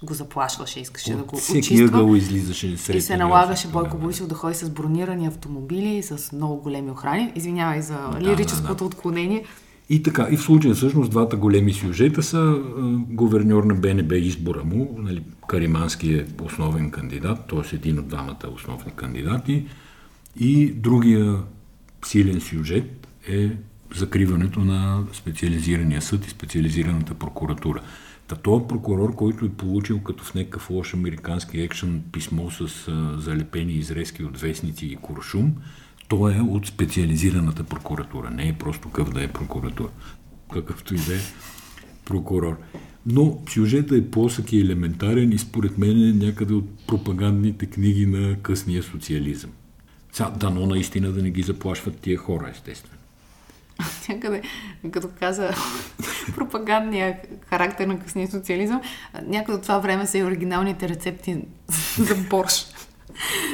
го 0.03 0.15
заплашваше, 0.15 0.81
искаше 0.81 1.13
от 1.13 1.19
да 1.19 1.25
го 1.25 1.37
всеки 1.37 1.59
очиства. 1.59 1.85
ъгъл 1.85 2.15
излизаше 2.15 2.77
Сретен 2.77 2.99
И 2.99 3.01
се 3.01 3.17
налагаше 3.17 3.67
Йосиф, 3.67 3.73
Бойко 3.73 3.97
да, 3.97 4.03
Борисов 4.03 4.27
да 4.27 4.35
ходи 4.35 4.55
с 4.55 4.71
бронирани 4.71 5.27
автомобили, 5.27 6.03
с 6.03 6.33
много 6.33 6.57
големи 6.57 6.91
охрани. 6.91 7.33
Извинявай 7.35 7.83
за 7.83 7.99
да, 8.13 8.21
лирическото 8.21 8.69
да, 8.69 8.75
да. 8.75 8.85
отклонение. 8.85 9.45
И 9.91 10.03
така, 10.03 10.29
и 10.31 10.37
в 10.37 10.43
случая 10.43 10.75
всъщност 10.75 11.11
двата 11.11 11.37
големи 11.37 11.73
сюжета 11.73 12.23
са 12.23 12.63
говерньор 13.09 13.65
на 13.65 13.75
БНБ 13.75 14.17
избора 14.17 14.65
му, 14.65 14.97
нали, 14.99 15.23
Каримански 15.49 16.13
е 16.13 16.27
основен 16.43 16.91
кандидат, 16.91 17.39
т.е. 17.49 17.77
един 17.77 17.99
от 17.99 18.09
двамата 18.09 18.49
основни 18.55 18.93
кандидати, 18.97 19.67
и 20.41 20.73
другия 20.73 21.39
силен 22.05 22.41
сюжет 22.41 23.09
е 23.29 23.51
закриването 23.95 24.61
на 24.61 25.05
специализирания 25.13 26.03
съд 26.03 26.27
и 26.27 26.31
специализираната 26.31 27.15
прокуратура. 27.15 27.83
Та 28.27 28.37
този 28.37 28.65
прокурор, 28.69 29.15
който 29.15 29.45
е 29.45 29.49
получил 29.49 30.01
като 30.01 30.25
в 30.25 30.35
някакъв 30.35 30.71
лош 30.71 30.95
американски 30.95 31.61
екшен 31.61 32.03
писмо 32.13 32.51
с 32.51 32.89
а, 32.89 33.21
залепени 33.21 33.73
изрезки 33.73 34.25
от 34.25 34.39
вестници 34.39 34.87
и 34.87 34.97
куршум, 34.97 35.55
той 36.09 36.37
е 36.37 36.41
от 36.41 36.67
специализираната 36.67 37.65
прокуратура. 37.65 38.31
Не 38.31 38.49
е 38.49 38.53
просто 38.53 38.91
къв 38.91 39.11
да 39.11 39.25
е 39.25 39.29
прокуратура. 39.29 39.91
Какъвто 40.53 40.95
и 40.95 40.99
да 40.99 41.15
е. 41.15 41.19
прокурор. 42.05 42.57
Но 43.07 43.39
сюжетът 43.49 43.99
е 43.99 44.11
плосък 44.11 44.53
и 44.53 44.61
елементарен 44.61 45.33
и 45.33 45.39
според 45.39 45.79
мен 45.79 46.09
е 46.09 46.25
някъде 46.27 46.55
от 46.55 46.87
пропагандните 46.87 47.67
книги 47.67 48.07
на 48.07 48.37
късния 48.43 48.83
социализъм. 48.83 49.51
Сега, 50.13 50.31
дано 50.31 50.67
наистина 50.67 51.13
да 51.13 51.23
не 51.23 51.31
ги 51.31 51.43
заплашват 51.43 52.01
тия 52.01 52.19
хора, 52.19 52.49
естествено. 52.51 52.99
Някъде, 54.09 54.43
като 54.91 55.09
каза 55.19 55.51
пропагандния 56.35 57.19
характер 57.47 57.87
на 57.87 58.01
късния 58.01 58.29
социализъм, 58.29 58.81
някъде 59.27 59.57
от 59.57 59.63
това 59.63 59.79
време 59.79 60.07
са 60.07 60.19
и 60.19 60.25
оригиналните 60.25 60.89
рецепти 60.89 61.37
за 61.99 62.15
борщ. 62.15 62.78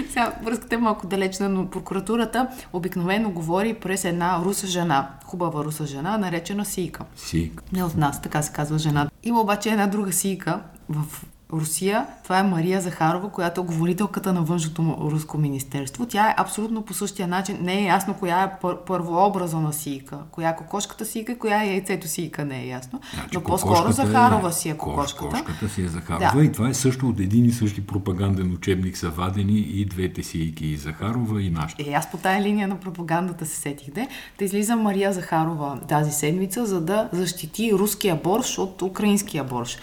Сега 0.09 0.35
връзката 0.43 0.75
е 0.75 0.79
малко 0.79 1.07
далечна, 1.07 1.49
но 1.49 1.71
прокуратурата 1.71 2.49
обикновено 2.73 3.31
говори 3.31 3.75
през 3.75 4.05
една 4.05 4.41
руса 4.45 4.67
жена, 4.67 5.11
хубава 5.25 5.65
руса 5.65 5.87
жена, 5.87 6.19
наречена 6.19 6.65
Сийка. 6.65 7.05
Сийка. 7.17 7.65
Не 7.73 7.85
от 7.85 7.97
нас, 7.97 8.23
така 8.23 8.43
се 8.43 8.53
казва 8.53 8.79
жена. 8.79 9.11
Има 9.23 9.41
обаче 9.41 9.71
една 9.71 9.87
друга 9.87 10.13
Сийка 10.13 10.61
в 10.89 11.25
Русия. 11.55 12.07
Това 12.25 12.39
е 12.39 12.43
Мария 12.45 12.81
Захарова, 12.81 13.31
която 13.31 13.61
е 13.61 13.65
говорителката 13.65 14.33
на 14.33 14.43
външното 14.43 14.83
руско 15.03 15.39
министерство. 15.39 16.07
Тя 16.07 16.27
е 16.27 16.35
абсолютно 16.37 16.83
по 16.83 16.95
същия 16.95 17.29
начин. 17.29 17.59
Не 17.61 17.75
е 17.75 17.85
ясно 17.85 18.15
коя 18.15 18.43
е 18.43 18.61
пър- 18.63 18.77
първообраза 18.79 19.61
на 19.61 19.73
сийка. 19.73 20.19
Коя 20.31 20.49
е 20.49 20.57
кокошката 20.57 21.05
сийка, 21.05 21.39
коя 21.39 21.63
е 21.63 21.67
яйцето 21.67 22.09
сийка, 22.09 22.45
не 22.45 22.59
е 22.59 22.67
ясно. 22.67 23.01
Значи, 23.15 23.29
Но 23.35 23.41
по-скоро 23.43 23.93
Захарова 23.93 24.53
си 24.53 24.69
е 24.69 24.73
кош- 24.73 24.77
кокошката. 24.77 25.29
Кокошката 25.29 25.69
си 25.69 25.83
е 25.83 25.89
Захарова 25.89 26.31
Да. 26.35 26.45
и 26.45 26.53
това 26.53 26.69
е 26.69 26.75
също 26.75 27.09
от 27.09 27.21
един 27.21 27.45
и 27.45 27.51
същи 27.51 27.87
пропаганден 27.87 28.53
учебник 28.53 28.97
са 28.97 29.11
вадени 29.11 29.59
и 29.59 29.85
двете 29.85 30.23
сийки, 30.23 30.67
и 30.67 30.77
Захарова 30.77 31.43
и 31.43 31.51
нашата. 31.51 31.83
Е, 31.83 31.93
аз 31.93 32.11
по 32.11 32.17
тая 32.17 32.43
линия 32.43 32.69
на 32.69 32.77
пропагандата 32.77 33.47
се 33.47 33.57
сетих, 33.57 33.91
де, 33.91 34.09
да 34.39 34.45
излиза 34.45 34.77
Мария 34.77 35.13
Захарова 35.13 35.79
тази 35.81 36.13
седмица, 36.13 36.67
за 36.67 36.81
да 36.81 37.09
защити 37.13 37.73
руския 37.73 38.17
борщ 38.17 38.59
от 38.59 38.83
украинския 38.83 39.45
борщ. 39.45 39.81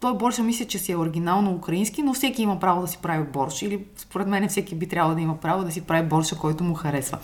Той 0.00 0.16
борщ 0.16 0.38
мисля, 0.38 0.64
че 0.64 0.78
си 0.78 0.92
е 0.92 0.96
оригинално 0.96 1.54
украински, 1.54 2.02
но 2.02 2.14
всеки 2.14 2.42
има 2.42 2.60
право 2.60 2.80
да 2.80 2.88
си 2.88 2.98
прави 3.02 3.26
борщ. 3.32 3.62
Или 3.62 3.84
според 3.96 4.28
мен 4.28 4.48
всеки 4.48 4.74
би 4.74 4.88
трябвало 4.88 5.14
да 5.14 5.20
има 5.20 5.40
право 5.40 5.64
да 5.64 5.70
си 5.70 5.80
прави 5.80 6.08
борща, 6.08 6.36
който 6.36 6.64
му 6.64 6.74
харесва. 6.74 7.18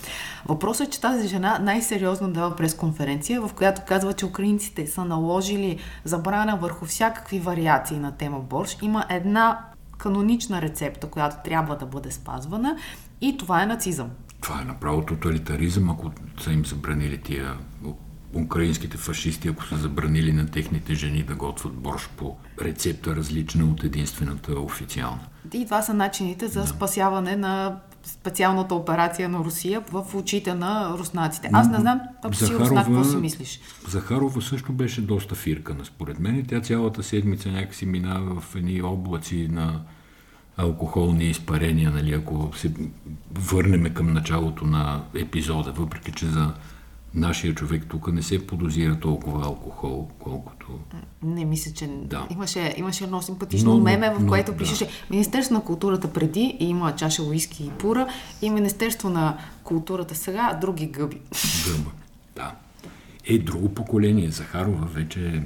Въпросът 0.46 0.88
е, 0.88 0.90
че 0.90 1.00
тази 1.00 1.28
жена 1.28 1.58
най-сериозно 1.58 2.32
дава 2.32 2.56
пресконференция, 2.56 3.40
в 3.40 3.54
която 3.54 3.82
казва, 3.86 4.12
че 4.12 4.26
украинците 4.26 4.86
са 4.86 5.04
наложили 5.04 5.78
забрана 6.04 6.56
върху 6.56 6.84
всякакви 6.84 7.38
вариации 7.38 7.98
на 7.98 8.12
тема 8.12 8.40
борщ. 8.40 8.82
Има 8.82 9.04
една 9.10 9.60
канонична 9.98 10.62
рецепта, 10.62 11.10
която 11.10 11.36
трябва 11.44 11.76
да 11.76 11.86
бъде 11.86 12.10
спазвана 12.10 12.76
и 13.20 13.36
това 13.36 13.62
е 13.62 13.66
нацизъм. 13.66 14.10
Това 14.40 14.60
е 14.62 14.64
направо 14.64 15.02
тоталитаризъм, 15.02 15.90
ако 15.90 16.10
са 16.40 16.52
им 16.52 16.66
забранили 16.66 17.20
тия 17.20 17.54
украинските 18.34 18.96
фашисти, 18.96 19.48
ако 19.48 19.64
са 19.64 19.76
забранили 19.76 20.32
на 20.32 20.46
техните 20.46 20.94
жени 20.94 21.22
да 21.22 21.34
готвят 21.34 21.72
борщ 21.72 22.10
по 22.10 22.36
рецепта 22.62 23.16
различна 23.16 23.64
от 23.64 23.84
единствената 23.84 24.60
официална. 24.60 25.20
И 25.52 25.64
това 25.64 25.82
са 25.82 25.94
начините 25.94 26.48
за 26.48 26.66
спасяване 26.66 27.36
на 27.36 27.76
специалната 28.04 28.74
операция 28.74 29.28
на 29.28 29.38
Русия 29.38 29.80
в 29.92 30.14
очите 30.14 30.54
на 30.54 30.94
руснаците. 30.98 31.50
Аз 31.52 31.68
не 31.68 31.78
знам, 31.78 32.00
ако 32.22 32.34
си 32.34 32.54
руснак, 32.54 32.86
какво 32.86 33.04
си 33.04 33.16
мислиш? 33.16 33.60
Захарова 33.88 34.42
също 34.42 34.72
беше 34.72 35.00
доста 35.00 35.34
фиркана, 35.34 35.84
според 35.84 36.18
мен. 36.18 36.44
Тя 36.48 36.60
цялата 36.60 37.02
седмица 37.02 37.48
някакси 37.48 37.86
минава 37.86 38.40
в 38.40 38.54
едни 38.56 38.82
облаци 38.82 39.48
на 39.50 39.80
алкохолни 40.56 41.24
изпарения, 41.24 41.90
нали, 41.90 42.12
ако 42.12 42.50
се 42.56 42.72
върнем 43.34 43.94
към 43.94 44.12
началото 44.12 44.64
на 44.64 45.02
епизода, 45.14 45.72
въпреки 45.72 46.12
че 46.12 46.26
за 46.26 46.52
нашия 47.14 47.54
човек 47.54 47.86
тук 47.88 48.12
не 48.12 48.22
се 48.22 48.46
подозира 48.46 49.00
толкова 49.00 49.44
алкохол, 49.46 50.08
колкото... 50.18 50.66
Не 51.22 51.44
мисля, 51.44 51.72
че 51.72 51.86
Да. 51.86 52.26
имаше, 52.30 52.74
имаше 52.76 53.04
едно 53.04 53.22
симпатично 53.22 53.70
Но- 53.70 53.78
но- 53.78 53.84
меме, 53.84 54.10
в 54.10 54.20
но- 54.20 54.26
което 54.28 54.52
да. 54.52 54.58
пишеше 54.58 54.88
Министерство 55.10 55.54
на 55.54 55.64
културата 55.64 56.12
преди 56.12 56.56
има 56.60 56.94
чаша 56.96 57.22
уиски 57.22 57.64
и 57.64 57.70
пура 57.70 58.06
и 58.42 58.50
Министерство 58.50 59.08
на 59.10 59.38
културата 59.64 60.14
сега 60.14 60.58
други 60.60 60.86
гъби. 60.86 61.20
Гъба. 61.66 61.90
Да. 62.36 62.54
Е, 63.26 63.38
друго 63.38 63.74
поколение. 63.74 64.30
Захарова 64.30 64.86
вече 64.86 65.26
е 65.26 65.42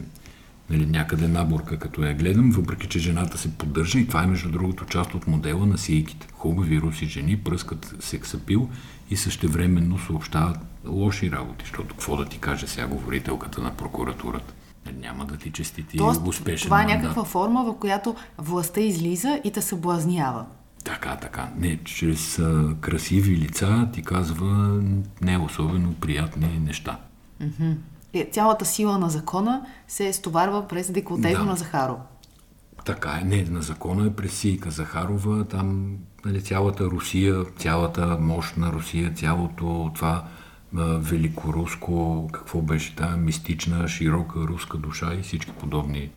нали, 0.71 0.87
някъде 0.87 1.29
наборка, 1.29 1.79
като 1.79 2.03
я 2.03 2.15
гледам, 2.15 2.51
въпреки 2.51 2.89
че 2.89 2.99
жената 2.99 3.39
се 3.39 3.51
поддържа 3.51 3.99
и 3.99 4.07
това 4.07 4.23
е 4.23 4.27
между 4.27 4.51
другото 4.51 4.85
част 4.85 5.15
от 5.15 5.27
модела 5.27 5.67
на 5.67 5.79
сейките. 5.79 6.27
Хубави 6.33 6.81
руси 6.81 7.07
жени 7.07 7.37
пръскат 7.37 7.95
сексапил 8.01 8.69
и 9.11 9.17
същевременно 9.17 9.99
съобщават 9.99 10.59
лоши 10.89 11.31
работи, 11.31 11.65
защото 11.65 11.89
какво 11.95 12.17
да 12.17 12.25
ти 12.25 12.39
каже 12.39 12.67
сега 12.67 12.87
говорителката 12.87 13.61
на 13.61 13.71
прокуратурата? 13.71 14.55
Няма 15.01 15.25
да 15.25 15.37
ти 15.37 15.53
честити 15.53 15.97
Тоест, 15.97 16.21
успешен 16.27 16.67
това 16.67 16.83
е 16.83 16.85
мандат. 16.85 17.03
някаква 17.03 17.25
форма, 17.25 17.65
в 17.65 17.79
която 17.79 18.15
властта 18.39 18.81
излиза 18.81 19.41
и 19.45 19.51
те 19.51 19.63
съблазнява. 19.63 20.47
Така, 20.85 21.17
така. 21.17 21.49
Не, 21.57 21.79
чрез 21.85 22.39
а, 22.39 22.75
красиви 22.81 23.37
лица 23.37 23.89
ти 23.93 24.03
казва 24.03 24.81
не 25.21 25.39
особено 25.39 25.95
приятни 25.95 26.61
неща. 26.65 26.99
И 28.15 28.27
цялата 28.33 28.65
сила 28.65 28.99
на 28.99 29.11
закона 29.11 29.63
се 29.89 30.13
стоварва 30.13 30.69
през 30.69 30.91
деколтето 30.93 31.39
Да. 31.41 31.45
на 31.45 31.57
Захарова. 31.57 32.01
Така 32.85 33.19
е, 33.23 33.25
не, 33.25 33.43
на 33.43 33.63
закона 33.63 34.07
е 34.07 34.11
през 34.13 34.33
Сийка 34.33 34.71
Захарова, 34.71 35.45
там 35.45 35.97
нали, 36.25 36.43
цялата 36.43 36.85
Русия, 36.85 37.45
цялата 37.59 38.19
мощ 38.21 38.57
на 38.57 38.73
Русия, 38.73 39.13
цялото 39.15 39.91
това 39.95 40.25
великоруско, 40.73 42.29
какво 42.33 42.63
беше 42.63 42.97
тази 42.97 43.19
мистична, 43.19 43.89
широка 43.89 44.41
руска 44.41 44.79
душа 44.79 45.15
и 45.15 45.23
всички 45.23 45.53
подобни. 45.53 46.11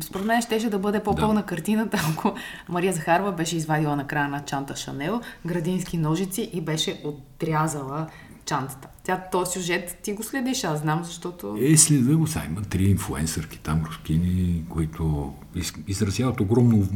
Според 0.00 0.26
мен 0.26 0.42
щеше 0.42 0.70
да 0.70 0.78
бъде 0.78 1.02
по-пълна 1.02 1.46
картината, 1.46 1.98
ако 2.12 2.34
Мария 2.68 2.92
Захарова 2.92 3.32
беше 3.32 3.56
извадила 3.56 3.96
на 3.96 4.06
края 4.06 4.28
на 4.28 4.44
чанта 4.44 4.76
Шанел 4.76 5.20
градински 5.46 5.96
ножици 5.96 6.50
и 6.52 6.60
беше 6.60 7.00
отрязала 7.04 8.06
чантата. 8.44 8.88
Тя 9.04 9.22
този 9.32 9.52
сюжет 9.52 9.98
ти 10.02 10.12
го 10.12 10.22
следиш, 10.22 10.64
аз 10.64 10.80
знам, 10.80 11.04
защото... 11.04 11.58
Е, 11.60 11.76
следа 11.76 12.16
го, 12.16 12.26
сега 12.26 12.44
има 12.44 12.62
три 12.62 12.84
инфлуенсърки 12.84 13.58
там, 13.58 13.84
рускини, 13.86 14.64
които 14.68 15.32
из, 15.54 15.72
изразяват 15.88 16.40
огромно 16.40 16.86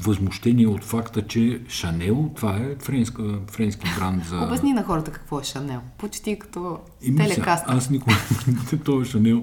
възмущение 0.00 0.66
от 0.66 0.84
факта, 0.84 1.26
че 1.26 1.60
Шанел, 1.68 2.30
това 2.36 2.56
е 2.56 2.76
френска, 2.78 3.22
френски 3.50 3.86
бранд 3.98 4.24
за... 4.24 4.36
Обясни 4.36 4.72
на 4.72 4.84
хората 4.84 5.10
какво 5.10 5.40
е 5.40 5.44
Шанел. 5.44 5.80
Почти 5.98 6.38
като 6.38 6.78
телекаст. 7.16 7.64
Аз 7.66 7.90
никога, 7.90 8.16
този 8.84 9.10
Шанел, 9.10 9.42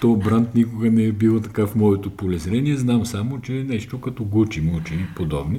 този 0.00 0.20
бранд 0.20 0.54
никога 0.54 0.90
не 0.90 1.02
е 1.02 1.12
бил 1.12 1.40
така 1.40 1.66
в 1.66 1.74
моето 1.74 2.10
полезрение. 2.10 2.76
Знам 2.76 3.06
само, 3.06 3.40
че 3.40 3.58
е 3.58 3.64
нещо 3.64 4.00
като 4.00 4.24
Гучи, 4.24 4.60
Мучи 4.60 4.94
и 4.94 5.14
подобни. 5.14 5.58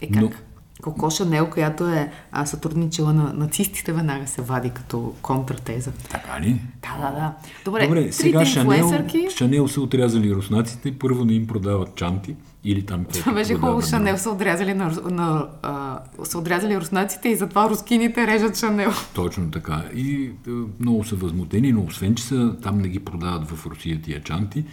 Е 0.00 0.10
как? 0.10 0.42
Коко 0.82 1.10
Шанел, 1.10 1.50
която 1.50 1.88
е 1.88 2.12
а, 2.32 2.46
сътрудничала 2.46 3.12
на 3.12 3.32
нацистите, 3.32 3.92
веднага 3.92 4.26
се 4.26 4.42
вади 4.42 4.70
като 4.70 5.14
контратеза. 5.22 5.92
Така 6.10 6.40
ли? 6.40 6.60
Да, 6.82 6.98
да, 7.00 7.14
да. 7.14 7.34
Добре, 7.64 7.86
Добре, 7.86 8.12
сега 8.12 8.44
Шанел. 8.44 9.04
Шанел 9.36 9.68
са 9.68 9.80
отрязали 9.80 10.34
руснаците, 10.34 10.98
първо 10.98 11.24
не 11.24 11.32
им 11.32 11.46
продават 11.46 11.94
чанти 11.94 12.36
или 12.66 12.82
там 12.82 13.04
Това 13.04 13.32
беше 13.32 13.54
хубаво, 13.54 13.82
Шанел 13.82 14.18
са 14.18 14.30
отрязали, 14.30 14.74
на, 14.74 15.00
на, 15.10 15.48
а, 15.62 16.00
са 16.24 16.38
отрязали 16.38 16.80
руснаците 16.80 17.28
и 17.28 17.36
затова 17.36 17.70
рускините 17.70 18.26
режат 18.26 18.58
Шанел. 18.58 18.90
Точно 19.14 19.50
така. 19.50 19.84
И 19.94 20.30
е, 20.48 20.50
много 20.80 21.04
са 21.04 21.16
възмутени, 21.16 21.72
но 21.72 21.82
освен, 21.82 22.14
че 22.14 22.24
са, 22.24 22.56
там 22.62 22.78
не 22.78 22.88
ги 22.88 23.00
продават 23.00 23.50
в 23.50 23.66
Русия 23.66 24.02
тия 24.02 24.22
чанти, 24.22 24.64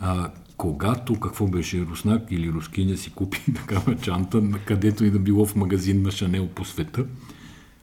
а, 0.00 0.30
когато, 0.56 1.20
какво 1.20 1.46
беше, 1.46 1.80
руснак 1.80 2.22
или 2.30 2.52
рускиня 2.52 2.96
си 2.96 3.10
купи 3.10 3.40
такава 3.54 3.96
чанта, 3.96 4.42
където 4.64 5.04
и 5.04 5.10
да 5.10 5.18
било 5.18 5.46
в 5.46 5.56
магазин 5.56 6.02
на 6.02 6.10
Шанел 6.10 6.46
по 6.46 6.64
света, 6.64 7.04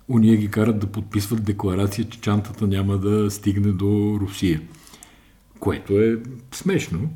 уния 0.08 0.38
ги 0.38 0.48
карат 0.48 0.80
да 0.80 0.88
подписват 0.88 1.44
декларация, 1.44 2.10
че 2.10 2.22
чантата 2.22 2.68
няма 2.68 2.98
да 2.98 3.32
стигне 3.32 3.72
до 3.72 4.18
Русия. 4.22 4.62
Което 5.60 6.00
е 6.00 6.18
смешно. 6.52 7.10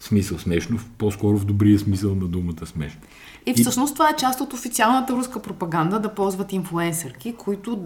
Смисъл 0.00 0.38
смешно, 0.38 0.78
по-скоро 0.98 1.38
в 1.38 1.44
добрия 1.44 1.78
смисъл 1.78 2.14
на 2.14 2.28
думата 2.28 2.66
смешно. 2.66 3.00
И 3.46 3.54
всъщност 3.54 3.94
това 3.94 4.08
е 4.08 4.16
част 4.16 4.40
от 4.40 4.52
официалната 4.52 5.12
руска 5.12 5.42
пропаганда 5.42 6.00
да 6.00 6.14
ползват 6.14 6.52
инфлуенсърки, 6.52 7.34
които 7.38 7.82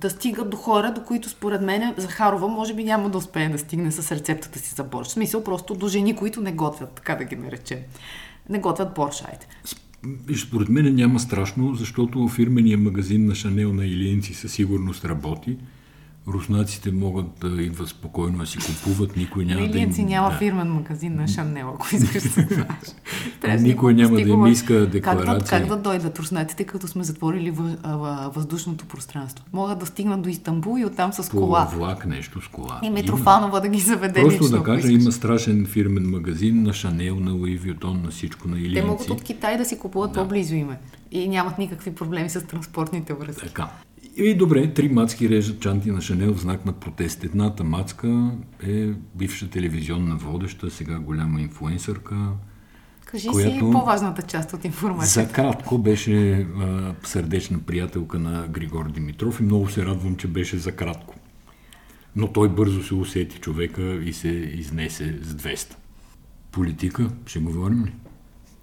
да 0.00 0.10
стигат 0.10 0.50
до 0.50 0.56
хора, 0.56 0.92
до 0.94 1.02
които 1.02 1.28
според 1.28 1.62
мен 1.62 1.94
Захарова 1.96 2.48
може 2.48 2.74
би 2.74 2.84
няма 2.84 3.10
да 3.10 3.18
успее 3.18 3.48
да 3.48 3.58
стигне 3.58 3.92
с 3.92 4.12
рецептата 4.12 4.58
си 4.58 4.74
за 4.74 4.84
борщ. 4.84 5.10
В 5.10 5.14
смисъл 5.14 5.44
просто 5.44 5.74
до 5.74 5.88
жени, 5.88 6.16
които 6.16 6.40
не 6.40 6.52
готвят, 6.52 6.92
така 6.92 7.14
да 7.14 7.24
ги 7.24 7.36
наречем. 7.36 7.78
Не 8.48 8.58
готвят 8.58 8.94
борщ, 8.94 9.24
айде. 9.24 9.46
Според 10.36 10.68
мен 10.68 10.94
няма 10.94 11.20
страшно, 11.20 11.74
защото 11.74 12.28
фирмения 12.28 12.78
магазин 12.78 13.26
на 13.26 13.34
Шанел 13.34 13.72
на 13.72 13.86
Илиенци 13.86 14.34
със 14.34 14.52
сигурност 14.52 15.04
работи. 15.04 15.56
Руснаците 16.28 16.92
могат 16.92 17.26
да 17.40 17.62
идват 17.62 17.88
спокойно 17.88 18.38
да 18.38 18.46
си 18.46 18.58
купуват, 18.58 19.16
никой 19.16 19.44
няма 19.44 19.68
да 19.68 19.78
им... 19.78 19.92
си 19.92 20.04
няма 20.04 20.30
да. 20.30 20.36
фирмен 20.36 20.72
магазин 20.72 21.14
на 21.14 21.28
Шанел, 21.28 21.68
ако 21.74 21.86
искаш 21.92 22.22
да 22.22 22.54
знаеш. 22.54 23.60
никой 23.60 23.94
няма 23.94 24.14
да 24.14 24.20
им 24.20 24.46
иска 24.46 24.86
декларация. 24.86 25.26
Как 25.26 25.38
да, 25.38 25.44
как 25.44 25.66
да 25.66 25.76
дойдат 25.76 26.18
руснаците, 26.18 26.64
като 26.64 26.88
сме 26.88 27.04
затворили 27.04 27.52
въздушното 28.34 28.86
пространство? 28.86 29.44
Могат 29.52 29.78
да 29.78 29.86
стигнат 29.86 30.22
до 30.22 30.28
Истанбул 30.28 30.78
и 30.78 30.84
оттам 30.84 31.12
с 31.12 31.30
кола. 31.30 31.68
По 31.70 31.76
влак 31.76 32.06
нещо 32.06 32.40
с 32.40 32.48
кола. 32.48 32.80
И 32.82 32.90
Митрофанова 32.90 33.60
да 33.60 33.68
ги 33.68 33.80
заведе 33.80 34.22
Просто 34.22 34.42
лично, 34.42 34.58
да 34.58 34.64
кажа, 34.64 34.92
има 34.92 35.12
страшен 35.12 35.66
фирмен 35.66 36.10
магазин 36.10 36.62
на 36.62 36.72
Шанел, 36.72 37.20
на 37.20 37.32
Луи 37.32 37.56
Вютон, 37.56 38.02
на 38.02 38.10
всичко, 38.10 38.48
на 38.48 38.58
Илиенци. 38.58 38.80
Те 38.80 38.86
могат 38.86 39.10
от 39.10 39.22
Китай 39.22 39.58
да 39.58 39.64
си 39.64 39.78
купуват 39.78 40.12
да. 40.12 40.20
по-близо 40.20 40.54
име. 40.54 40.78
И 41.10 41.28
нямат 41.28 41.58
никакви 41.58 41.94
проблеми 41.94 42.30
с 42.30 42.46
транспортните 42.46 43.14
връзки. 43.14 43.46
Така. 43.46 43.68
И 44.16 44.34
добре, 44.34 44.74
три 44.74 44.88
мацки 44.88 45.28
режат 45.28 45.60
чанти 45.60 45.90
на 45.90 46.00
Шанел 46.00 46.34
в 46.34 46.40
знак 46.40 46.66
на 46.66 46.72
протест. 46.72 47.24
Едната 47.24 47.64
мацка 47.64 48.30
е 48.66 48.86
бивша 49.14 49.50
телевизионна 49.50 50.16
водеща, 50.16 50.70
сега 50.70 50.98
голяма 50.98 51.40
инфуенсърка. 51.40 52.16
Кажи 53.04 53.28
която 53.28 53.54
си 53.54 53.72
по-важната 53.72 54.22
част 54.22 54.52
от 54.52 54.64
информацията. 54.64 55.28
За 55.28 55.34
кратко 55.34 55.78
беше 55.78 56.32
а, 56.32 56.94
сърдечна 57.04 57.58
приятелка 57.58 58.18
на 58.18 58.48
Григор 58.48 58.90
Димитров 58.90 59.40
и 59.40 59.42
много 59.42 59.68
се 59.68 59.86
радвам, 59.86 60.16
че 60.16 60.28
беше 60.28 60.56
за 60.56 60.72
кратко. 60.72 61.14
Но 62.16 62.32
той 62.32 62.48
бързо 62.48 62.82
се 62.82 62.94
усети 62.94 63.38
човека 63.38 63.82
и 63.82 64.12
се 64.12 64.28
изнесе 64.28 65.18
с 65.22 65.34
200. 65.34 65.74
Политика, 66.50 67.10
ще 67.26 67.38
говорим 67.38 67.84
ли? 67.84 67.92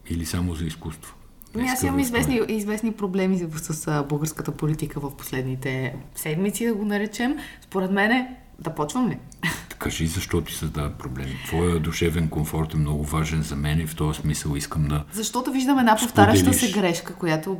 Или 0.09 0.25
само 0.25 0.53
за 0.53 0.65
изкуство? 0.65 1.15
Ами 1.55 1.67
аз 1.67 1.83
имам 1.83 1.99
известни, 1.99 2.41
известни 2.47 2.91
проблеми 2.91 3.39
с, 3.57 3.73
с 3.73 4.03
българската 4.09 4.51
политика 4.51 4.99
в 4.99 5.17
последните 5.17 5.95
седмици, 6.15 6.65
да 6.65 6.73
го 6.73 6.85
наречем. 6.85 7.37
Според 7.61 7.91
мен, 7.91 8.27
да 8.59 8.69
почвам 8.69 9.09
ли? 9.09 9.17
Кажи 9.79 10.07
защо 10.07 10.41
ти 10.41 10.53
създава 10.53 10.89
проблеми. 10.89 11.37
Твоя 11.45 11.79
душевен 11.79 12.29
комфорт 12.29 12.73
е 12.73 12.77
много 12.77 13.03
важен 13.03 13.41
за 13.41 13.55
мен 13.55 13.79
и 13.79 13.85
в 13.85 13.95
този 13.95 14.21
смисъл 14.21 14.55
искам 14.55 14.87
да. 14.87 15.03
Защото 15.13 15.51
виждам 15.51 15.79
една 15.79 15.95
повтаряща 15.95 16.53
се 16.53 16.71
грешка, 16.71 17.15
която 17.15 17.57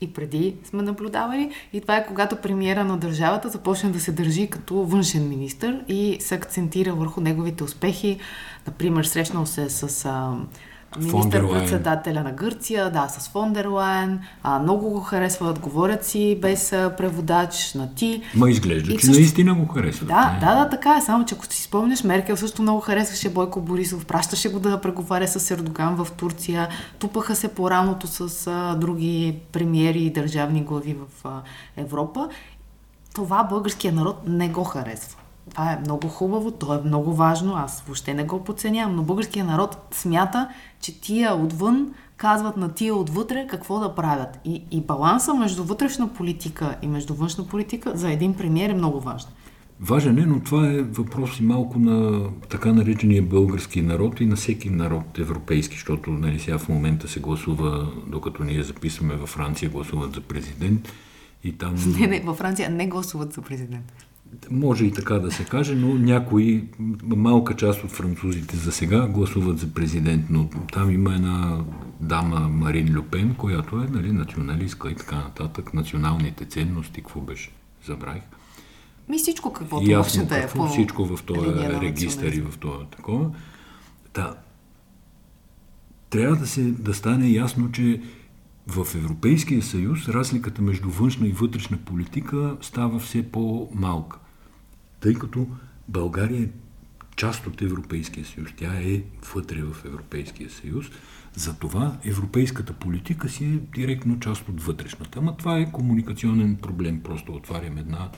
и 0.00 0.12
преди 0.12 0.56
сме 0.64 0.82
наблюдавали. 0.82 1.50
И 1.72 1.80
това 1.80 1.96
е 1.96 2.06
когато 2.06 2.36
премиера 2.36 2.84
на 2.84 2.96
държавата 2.96 3.48
започне 3.48 3.90
да 3.90 4.00
се 4.00 4.12
държи 4.12 4.50
като 4.50 4.74
външен 4.74 5.28
министр 5.28 5.80
и 5.88 6.16
се 6.20 6.34
акцентира 6.34 6.94
върху 6.94 7.20
неговите 7.20 7.64
успехи. 7.64 8.18
Например, 8.66 9.04
срещнал 9.04 9.46
се 9.46 9.70
с 9.70 10.04
а, 10.04 10.36
министър-председателя 10.98 12.22
на 12.22 12.32
Гърция, 12.32 12.90
да, 12.90 13.08
с 13.08 13.28
Фондерлайн. 13.28 14.20
А, 14.42 14.58
много 14.58 14.90
го 14.90 15.00
харесват, 15.00 15.58
говорят 15.58 16.04
си 16.04 16.38
без 16.42 16.70
преводач 16.70 17.74
на 17.74 17.94
ти. 17.94 18.22
Ма 18.34 18.50
изглежда, 18.50 18.92
и 18.92 18.96
че 18.96 19.06
също... 19.06 19.20
наистина 19.20 19.54
го 19.54 19.66
харесват. 19.66 20.08
Да, 20.08 20.38
да, 20.40 20.54
да, 20.54 20.68
така 20.68 20.96
е. 20.96 21.00
Само, 21.00 21.24
че 21.24 21.34
ако 21.34 21.46
си 21.46 21.62
спомняш, 21.62 22.04
Меркел 22.04 22.36
също 22.36 22.62
много 22.62 22.80
харесваше 22.80 23.30
Бойко 23.30 23.60
Борисов, 23.60 24.06
пращаше 24.06 24.48
го 24.48 24.60
да 24.60 24.80
преговаря 24.80 25.28
с 25.28 25.50
Ердоган 25.50 25.94
в 25.94 26.08
Турция, 26.16 26.68
тупаха 26.98 27.36
се 27.36 27.48
по 27.48 27.70
рамото 27.70 28.06
с 28.06 28.46
а, 28.46 28.74
други 28.74 29.38
премиери 29.52 30.02
и 30.02 30.10
държавни 30.10 30.62
глави 30.62 30.94
в 30.94 31.26
а, 31.28 31.42
Европа. 31.76 32.28
Това 33.14 33.44
българския 33.44 33.92
народ 33.92 34.16
не 34.26 34.48
го 34.48 34.64
харесва. 34.64 35.19
Това 35.50 35.72
е 35.72 35.80
много 35.80 36.08
хубаво, 36.08 36.50
то 36.50 36.74
е 36.74 36.82
много 36.84 37.14
важно, 37.14 37.56
аз 37.56 37.82
въобще 37.86 38.14
не 38.14 38.24
го 38.24 38.44
подценявам, 38.44 38.96
но 38.96 39.02
българския 39.02 39.44
народ 39.44 39.76
смята, 39.90 40.48
че 40.80 41.00
тия 41.00 41.34
отвън 41.34 41.94
казват 42.16 42.56
на 42.56 42.72
тия 42.74 42.94
отвътре 42.94 43.46
какво 43.50 43.78
да 43.78 43.94
правят. 43.94 44.38
И, 44.44 44.62
и 44.70 44.80
баланса 44.80 45.34
между 45.34 45.64
вътрешна 45.64 46.08
политика 46.08 46.76
и 46.82 46.86
между 46.86 47.14
външна 47.14 47.46
политика 47.46 47.92
за 47.94 48.12
един 48.12 48.34
премиер 48.34 48.70
е 48.70 48.74
много 48.74 49.00
важен. 49.00 49.28
Важен 49.80 50.18
е, 50.18 50.26
но 50.26 50.40
това 50.40 50.72
е 50.72 50.82
въпрос 50.82 51.40
и 51.40 51.42
малко 51.42 51.78
на 51.78 52.28
така 52.48 52.72
наречения 52.72 53.22
български 53.22 53.82
народ 53.82 54.20
и 54.20 54.26
на 54.26 54.36
всеки 54.36 54.70
народ 54.70 55.18
европейски, 55.18 55.74
защото 55.74 56.10
нали, 56.10 56.38
сега 56.38 56.58
в 56.58 56.68
момента 56.68 57.08
се 57.08 57.20
гласува, 57.20 57.92
докато 58.06 58.44
ние 58.44 58.62
записваме 58.62 59.14
във 59.14 59.28
Франция, 59.28 59.70
гласуват 59.70 60.14
за 60.14 60.20
президент 60.20 60.92
и 61.44 61.52
там... 61.52 61.74
Не, 62.00 62.06
не, 62.06 62.20
във 62.20 62.36
Франция 62.36 62.70
не 62.70 62.86
гласуват 62.86 63.32
за 63.32 63.42
президент. 63.42 63.92
Може 64.50 64.84
и 64.84 64.92
така 64.92 65.14
да 65.14 65.30
се 65.30 65.44
каже, 65.44 65.74
но 65.74 65.94
някои, 65.94 66.64
малка 67.02 67.56
част 67.56 67.84
от 67.84 67.90
французите 67.90 68.56
за 68.56 68.72
сега 68.72 69.06
гласуват 69.06 69.58
за 69.58 69.74
президент, 69.74 70.24
но 70.30 70.48
там 70.72 70.90
има 70.90 71.14
една 71.14 71.58
дама 72.00 72.40
Марин 72.40 72.96
Люпен, 72.96 73.34
която 73.34 73.76
е 73.76 73.86
нали, 73.90 74.12
националистка 74.12 74.90
и 74.90 74.94
така 74.94 75.16
нататък, 75.16 75.74
националните 75.74 76.44
ценности, 76.44 77.00
какво 77.00 77.20
беше, 77.20 77.50
забравих. 77.86 78.22
Ми 79.08 79.18
всичко 79.18 79.52
каквото 79.52 79.90
Ясно, 79.90 80.26
да 80.26 80.38
е 80.38 80.48
по 80.48 80.66
всичко 80.66 81.04
в 81.04 81.22
този 81.22 81.50
регистър 81.82 82.32
и 82.32 82.40
в 82.40 82.58
това 82.58 82.84
такова. 82.84 83.30
Да. 84.14 84.34
Трябва 86.10 86.36
да, 86.36 86.46
се, 86.46 86.62
да 86.62 86.94
стане 86.94 87.28
ясно, 87.28 87.72
че 87.72 88.00
в 88.66 88.94
Европейския 88.94 89.62
съюз 89.62 90.08
разликата 90.08 90.62
между 90.62 90.90
външна 90.90 91.28
и 91.28 91.32
вътрешна 91.32 91.78
политика 91.78 92.56
става 92.60 92.98
все 92.98 93.30
по-малка, 93.30 94.18
тъй 95.00 95.14
като 95.14 95.46
България 95.88 96.42
е 96.42 96.48
част 97.16 97.46
от 97.46 97.62
Европейския 97.62 98.24
съюз. 98.24 98.50
Тя 98.56 98.74
е 98.74 99.02
вътре 99.34 99.62
в 99.62 99.84
Европейския 99.84 100.50
съюз. 100.50 100.86
Затова 101.34 101.96
европейската 102.04 102.72
политика 102.72 103.28
си 103.28 103.44
е 103.44 103.78
директно 103.80 104.20
част 104.20 104.48
от 104.48 104.62
вътрешната. 104.62 105.18
Ама 105.18 105.36
това 105.36 105.58
е 105.58 105.72
комуникационен 105.72 106.56
проблем. 106.56 107.00
Просто 107.00 107.32
отварям 107.32 107.78
една 107.78 108.10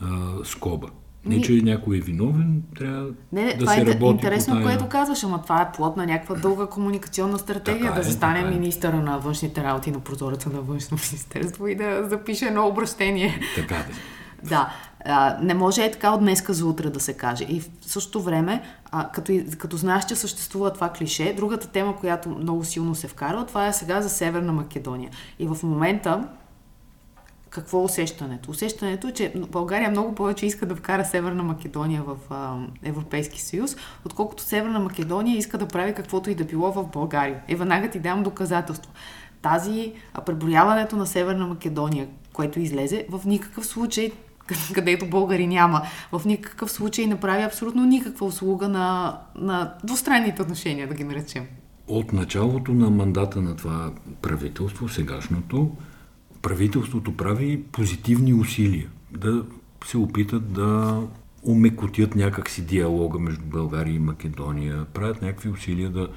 а, 0.00 0.36
скоба. 0.44 0.88
Не, 1.24 1.42
че 1.42 1.52
някой 1.52 1.96
е 1.96 2.00
виновен, 2.00 2.62
трябва 2.78 3.10
не, 3.32 3.44
не, 3.44 3.52
да 3.52 3.58
това 3.58 3.72
се 3.72 3.80
е 3.80 3.86
работи 3.86 4.10
интересно, 4.10 4.54
тая... 4.54 4.64
което 4.64 4.88
казваш, 4.88 5.24
ама 5.24 5.42
това 5.42 5.62
е 5.62 5.72
плод 5.76 5.96
на 5.96 6.06
някаква 6.06 6.34
дълга 6.34 6.66
комуникационна 6.66 7.38
стратегия, 7.38 7.82
така 7.82 7.94
да 7.94 8.00
е, 8.00 8.02
застане 8.02 8.40
е. 8.40 8.44
министъра 8.44 8.96
на 8.96 9.18
външните 9.18 9.64
работи 9.64 9.90
на 9.90 10.00
прозореца 10.00 10.50
на 10.50 10.60
външно 10.60 10.98
министерство 11.10 11.68
и 11.68 11.74
да 11.74 12.08
запише 12.08 12.46
едно 12.46 12.66
обращение. 12.66 13.40
Така 13.56 13.74
да. 13.74 13.94
Да, 14.48 14.72
а, 15.04 15.38
не 15.42 15.54
може 15.54 15.84
е 15.84 15.90
така 15.90 16.10
от 16.10 16.20
днеска 16.20 16.52
за 16.52 16.66
утре 16.66 16.90
да 16.90 17.00
се 17.00 17.12
каже. 17.12 17.44
И 17.48 17.60
в 17.60 17.68
същото 17.80 18.22
време, 18.22 18.62
а, 18.90 19.08
като, 19.08 19.32
като 19.58 19.76
знаеш, 19.76 20.04
че 20.04 20.16
съществува 20.16 20.72
това 20.72 20.88
клише, 20.88 21.34
другата 21.36 21.68
тема, 21.68 21.96
която 21.96 22.28
много 22.28 22.64
силно 22.64 22.94
се 22.94 23.08
вкарва, 23.08 23.46
това 23.46 23.66
е 23.66 23.72
сега 23.72 24.00
за 24.00 24.08
Северна 24.08 24.52
Македония. 24.52 25.10
И 25.38 25.46
в 25.46 25.58
момента 25.62 26.28
какво 27.50 27.80
е 27.80 27.84
усещането? 27.84 28.50
Усещането 28.50 29.08
е, 29.08 29.12
че 29.12 29.32
България 29.50 29.90
много 29.90 30.14
повече 30.14 30.46
иска 30.46 30.66
да 30.66 30.76
вкара 30.76 31.04
Северна 31.04 31.42
Македония 31.42 32.02
в 32.02 32.16
а, 32.30 32.56
Европейски 32.82 33.42
съюз, 33.42 33.76
отколкото 34.04 34.42
Северна 34.42 34.80
Македония 34.80 35.38
иска 35.38 35.58
да 35.58 35.68
прави 35.68 35.94
каквото 35.94 36.30
и 36.30 36.34
да 36.34 36.44
било 36.44 36.72
в 36.72 36.84
България. 36.92 37.40
И 37.48 37.54
веднага 37.54 37.90
ти 37.90 37.98
дам 37.98 38.22
доказателство. 38.22 38.92
Тази 39.42 39.92
преброяването 40.26 40.96
на 40.96 41.06
Северна 41.06 41.46
Македония, 41.46 42.08
което 42.32 42.60
излезе, 42.60 43.06
в 43.10 43.26
никакъв 43.26 43.66
случай 43.66 44.12
където 44.74 45.06
българи 45.06 45.46
няма, 45.46 45.82
в 46.12 46.22
никакъв 46.26 46.70
случай 46.70 47.06
не 47.06 47.20
прави 47.20 47.42
абсолютно 47.42 47.84
никаква 47.84 48.26
услуга 48.26 48.68
на, 48.68 49.18
на 49.34 49.74
двустранните 49.84 50.42
отношения, 50.42 50.88
да 50.88 50.94
ги 50.94 51.04
наречем. 51.04 51.46
От 51.88 52.12
началото 52.12 52.72
на 52.72 52.90
мандата 52.90 53.40
на 53.40 53.56
това 53.56 53.90
правителство, 54.22 54.88
сегашното, 54.88 55.70
правителството 56.42 57.16
прави 57.16 57.62
позитивни 57.72 58.34
усилия 58.34 58.88
да 59.10 59.44
се 59.84 59.98
опитат 59.98 60.52
да 60.52 61.02
умекотят 61.42 62.14
някакси 62.14 62.62
диалога 62.62 63.18
между 63.18 63.44
България 63.44 63.94
и 63.94 63.98
Македония, 63.98 64.84
правят 64.84 65.22
някакви 65.22 65.48
усилия 65.48 65.90
да, 65.90 66.08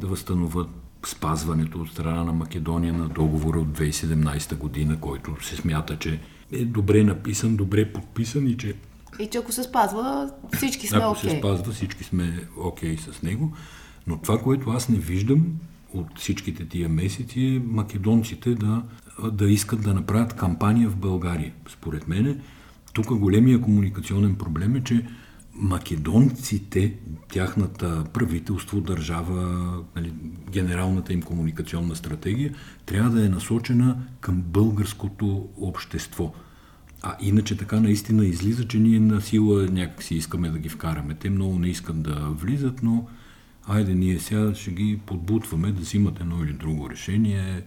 да 0.00 0.06
възстановят 0.06 0.68
спазването 1.06 1.80
от 1.80 1.90
страна 1.90 2.24
на 2.24 2.32
Македония 2.32 2.92
на 2.92 3.08
договора 3.08 3.58
от 3.58 3.68
2017 3.68 4.56
година, 4.56 5.00
който 5.00 5.44
се 5.44 5.56
смята, 5.56 5.98
че 5.98 6.20
е 6.52 6.64
добре 6.64 7.04
написан, 7.04 7.56
добре 7.56 7.92
подписан 7.92 8.46
и 8.46 8.56
че... 8.56 8.74
И 9.18 9.26
че 9.26 9.38
ако 9.38 9.52
се 9.52 9.62
спазва, 9.62 10.30
всички 10.56 10.86
сме 10.86 10.98
окей. 10.98 11.08
Ако 11.08 11.20
се 11.20 11.38
спазва, 11.38 11.72
всички 11.72 12.04
сме 12.04 12.48
окей 12.56 12.96
okay 12.96 13.10
с 13.12 13.22
него. 13.22 13.52
Но 14.06 14.18
това, 14.18 14.38
което 14.38 14.70
аз 14.70 14.88
не 14.88 14.98
виждам 14.98 15.46
от 15.94 16.18
всичките 16.18 16.68
тия 16.68 16.88
месеци 16.88 17.40
е 17.40 17.62
македонците 17.66 18.54
да 18.54 18.82
да 19.32 19.50
искат 19.50 19.82
да 19.82 19.94
направят 19.94 20.36
кампания 20.36 20.88
в 20.88 20.96
България. 20.96 21.52
Според 21.68 22.08
мен, 22.08 22.40
тук 22.92 23.18
големия 23.18 23.60
комуникационен 23.60 24.34
проблем 24.34 24.76
е, 24.76 24.84
че 24.84 25.06
македонците, 25.54 26.94
тяхната 27.32 28.04
правителство, 28.12 28.80
държава, 28.80 29.72
нали, 29.96 30.12
генералната 30.50 31.12
им 31.12 31.22
комуникационна 31.22 31.96
стратегия, 31.96 32.54
трябва 32.86 33.10
да 33.10 33.26
е 33.26 33.28
насочена 33.28 33.96
към 34.20 34.42
българското 34.42 35.48
общество. 35.56 36.32
А 37.02 37.16
иначе 37.20 37.56
така 37.56 37.80
наистина 37.80 38.24
излиза, 38.24 38.68
че 38.68 38.78
ние 38.78 39.00
на 39.00 39.20
сила 39.20 39.66
някакси 39.66 40.14
искаме 40.14 40.50
да 40.50 40.58
ги 40.58 40.68
вкараме. 40.68 41.14
Те 41.14 41.30
много 41.30 41.58
не 41.58 41.68
искат 41.68 42.02
да 42.02 42.14
влизат, 42.14 42.82
но 42.82 43.06
айде 43.66 43.94
ние 43.94 44.18
сега 44.18 44.54
ще 44.54 44.70
ги 44.70 45.00
подбутваме 45.06 45.72
да 45.72 45.80
взимат 45.80 46.20
едно 46.20 46.44
или 46.44 46.52
друго 46.52 46.90
решение, 46.90 47.62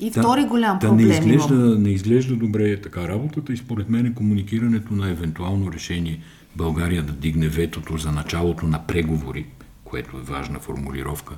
И 0.00 0.10
втори 0.10 0.44
голям 0.44 0.78
да 0.78 0.88
проблем 0.88 1.06
не 1.06 1.14
изглежда, 1.14 1.54
имам. 1.54 1.82
не 1.82 1.90
изглежда 1.90 2.36
добре 2.36 2.80
така 2.80 3.08
работата 3.08 3.52
и 3.52 3.56
според 3.56 3.88
мен 3.88 4.06
е 4.06 4.14
комуникирането 4.14 4.94
на 4.94 5.10
евентуално 5.10 5.72
решение 5.72 6.20
България 6.56 7.02
да 7.02 7.12
дигне 7.12 7.48
ветото 7.48 7.96
за 7.96 8.12
началото 8.12 8.66
на 8.66 8.86
преговори, 8.86 9.46
което 9.84 10.16
е 10.16 10.20
важна 10.20 10.58
формулировка 10.58 11.36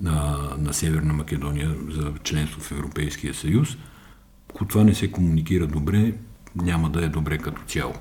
на, 0.00 0.38
на 0.58 0.74
Северна 0.74 1.12
Македония 1.12 1.76
за 1.90 2.12
членство 2.22 2.60
в 2.60 2.72
Европейския 2.72 3.34
съюз. 3.34 3.76
Ако 4.50 4.64
това 4.64 4.84
не 4.84 4.94
се 4.94 5.12
комуникира 5.12 5.66
добре, 5.66 6.12
няма 6.56 6.90
да 6.90 7.04
е 7.04 7.08
добре 7.08 7.38
като 7.38 7.62
цяло. 7.62 7.94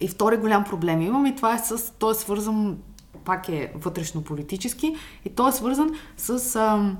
И 0.00 0.08
втори 0.08 0.36
голям 0.36 0.64
проблем 0.64 1.00
имам 1.00 1.26
и 1.26 1.36
това 1.36 1.54
е 1.54 1.58
с... 1.58 1.92
Той 1.98 2.12
е 2.12 2.14
свързан 2.14 2.76
пак 3.24 3.48
е 3.48 3.72
вътрешно-политически 3.74 4.94
и 5.24 5.30
той 5.30 5.48
е 5.48 5.52
свързан 5.52 5.90
с 6.16 6.56
а, 6.56 6.96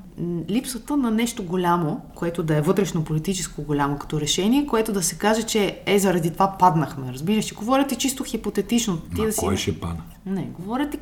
липсата 0.50 0.96
на 0.96 1.10
нещо 1.10 1.42
голямо, 1.42 2.00
което 2.14 2.42
да 2.42 2.56
е 2.56 2.60
вътрешно-политическо 2.60 3.62
голямо 3.62 3.98
като 3.98 4.20
решение, 4.20 4.66
което 4.66 4.92
да 4.92 5.02
се 5.02 5.18
каже, 5.18 5.42
че 5.42 5.82
е 5.86 5.98
заради 5.98 6.30
това 6.30 6.56
паднахме. 6.58 7.12
Разбираш, 7.12 7.44
че 7.44 7.54
говорите 7.54 7.96
чисто 7.96 8.24
хипотетично. 8.24 8.98
Ти 9.14 9.20
Ма 9.20 9.26
да 9.26 9.36
кой 9.36 9.56
си... 9.56 9.62
ще 9.62 9.80
пада? 9.80 10.02
Не, 10.26 10.42
говорите 10.42 10.98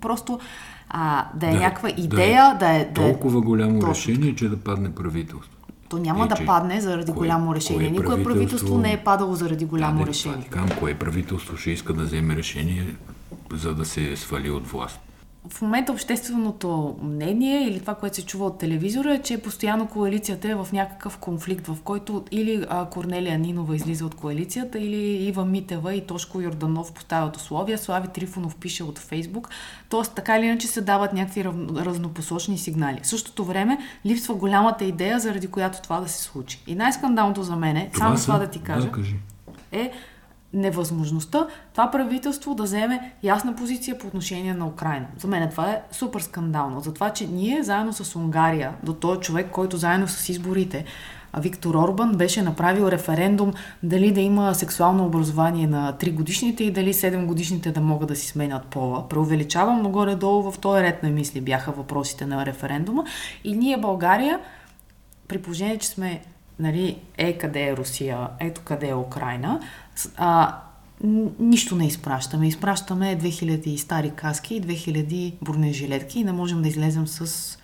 просто 0.00 0.38
а, 0.88 1.28
да 1.34 1.46
е 1.46 1.52
да, 1.52 1.58
някаква 1.60 1.88
идея, 1.88 2.56
да 2.60 2.70
е... 2.70 2.78
Да 2.78 2.80
е 2.80 2.92
толкова 2.92 3.40
голямо 3.40 3.80
точно. 3.80 3.94
решение, 3.94 4.34
че 4.34 4.48
да 4.48 4.56
падне 4.56 4.94
правителство. 4.94 5.50
То 5.88 5.98
няма 5.98 6.24
е, 6.24 6.28
да 6.28 6.46
падне 6.46 6.80
заради 6.80 7.12
кое, 7.12 7.18
голямо 7.18 7.54
решение. 7.54 7.88
Кое 7.88 7.98
Никое 7.98 8.24
правителство 8.24 8.78
не 8.78 8.92
е 8.92 9.04
падало 9.04 9.34
заради 9.34 9.64
голямо 9.64 10.04
да, 10.04 10.06
решение. 10.06 10.46
Кам, 10.50 10.68
кое 10.78 10.94
правителство 10.94 11.56
ще 11.56 11.70
иска 11.70 11.92
да 11.92 12.02
вземе 12.02 12.36
решение 12.36 12.86
за 13.52 13.74
да 13.74 13.84
се 13.84 14.16
свали 14.16 14.50
от 14.50 14.66
власт. 14.66 15.00
В 15.48 15.62
момента 15.62 15.92
общественото 15.92 16.96
мнение 17.02 17.68
или 17.68 17.80
това, 17.80 17.94
което 17.94 18.16
се 18.16 18.26
чува 18.26 18.46
от 18.46 18.58
телевизора 18.58 19.14
е, 19.14 19.22
че 19.22 19.42
постоянно 19.42 19.86
коалицията 19.86 20.48
е 20.48 20.54
в 20.54 20.68
някакъв 20.72 21.18
конфликт, 21.18 21.66
в 21.66 21.76
който 21.84 22.24
или 22.30 22.64
а, 22.68 22.84
Корнелия 22.84 23.38
Нинова 23.38 23.76
излиза 23.76 24.06
от 24.06 24.14
коалицията, 24.14 24.78
или 24.78 25.26
Ива 25.26 25.44
Митева 25.44 25.94
и 25.94 26.06
Тошко 26.06 26.40
Йорданов 26.40 26.92
поставят 26.92 27.36
условия, 27.36 27.78
Слави 27.78 28.08
Трифонов 28.08 28.56
пише 28.56 28.84
от 28.84 28.98
Фейсбук. 28.98 29.48
Тоест, 29.88 30.14
така 30.14 30.38
или 30.38 30.46
иначе 30.46 30.66
се 30.66 30.80
дават 30.80 31.12
някакви 31.12 31.44
разнопосочни 31.76 32.58
сигнали. 32.58 33.00
В 33.02 33.06
същото 33.06 33.44
време 33.44 33.78
липсва 34.06 34.34
голямата 34.34 34.84
идея, 34.84 35.20
заради 35.20 35.46
която 35.46 35.82
това 35.82 36.00
да 36.00 36.08
се 36.08 36.22
случи. 36.22 36.62
И 36.66 36.74
най-скандалното 36.74 37.42
за 37.42 37.56
мен 37.56 37.76
е, 37.76 37.90
това 37.92 38.06
само 38.06 38.18
са... 38.18 38.24
това 38.24 38.38
да 38.38 38.46
ти 38.46 38.60
кажа, 38.60 38.86
да, 38.86 38.92
кажи. 38.92 39.16
е 39.72 39.92
невъзможността 40.52 41.46
това 41.72 41.90
правителство 41.90 42.54
да 42.54 42.62
вземе 42.62 43.12
ясна 43.22 43.56
позиция 43.56 43.98
по 43.98 44.06
отношение 44.06 44.54
на 44.54 44.66
Украина. 44.66 45.06
За 45.18 45.28
мен 45.28 45.50
това 45.50 45.70
е 45.70 45.82
супер 45.92 46.20
скандално. 46.20 46.80
За 46.80 46.94
това, 46.94 47.10
че 47.10 47.26
ние 47.26 47.62
заедно 47.62 47.92
с 47.92 48.16
Унгария, 48.16 48.72
до 48.82 48.92
този 48.92 49.20
човек, 49.20 49.50
който 49.50 49.76
заедно 49.76 50.08
с 50.08 50.28
изборите, 50.28 50.84
Виктор 51.38 51.74
Орбан 51.74 52.12
беше 52.12 52.42
направил 52.42 52.88
референдум 52.88 53.52
дали 53.82 54.12
да 54.12 54.20
има 54.20 54.54
сексуално 54.54 55.06
образование 55.06 55.66
на 55.66 55.92
3 55.92 56.14
годишните 56.14 56.64
и 56.64 56.70
дали 56.70 56.94
7 56.94 57.26
годишните 57.26 57.72
да 57.72 57.80
могат 57.80 58.08
да 58.08 58.16
си 58.16 58.26
сменят 58.26 58.66
пола. 58.66 59.08
Преувеличавам, 59.08 59.82
но 59.82 59.90
горе-долу 59.90 60.50
в 60.50 60.58
този 60.58 60.82
ред 60.82 61.02
на 61.02 61.10
мисли 61.10 61.40
бяха 61.40 61.72
въпросите 61.72 62.26
на 62.26 62.46
референдума. 62.46 63.04
И 63.44 63.56
ние, 63.56 63.76
България, 63.76 64.40
при 65.28 65.42
положение, 65.42 65.78
че 65.78 65.88
сме 65.88 66.20
нали, 66.58 66.98
е 67.18 67.38
къде 67.38 67.62
е 67.68 67.76
Русия, 67.76 68.28
ето 68.40 68.60
къде 68.64 68.88
е 68.88 68.94
Украина, 68.94 69.60
а, 70.16 70.58
нищо 71.38 71.76
не 71.76 71.86
изпращаме. 71.86 72.48
Изпращаме 72.48 73.18
2000 73.22 73.76
стари 73.76 74.12
каски 74.16 74.54
и 74.54 74.62
2000 74.62 75.34
бронежилетки 75.42 76.20
и 76.20 76.24
не 76.24 76.32
можем 76.32 76.62
да 76.62 76.68
излезем 76.68 77.06
с 77.06 77.58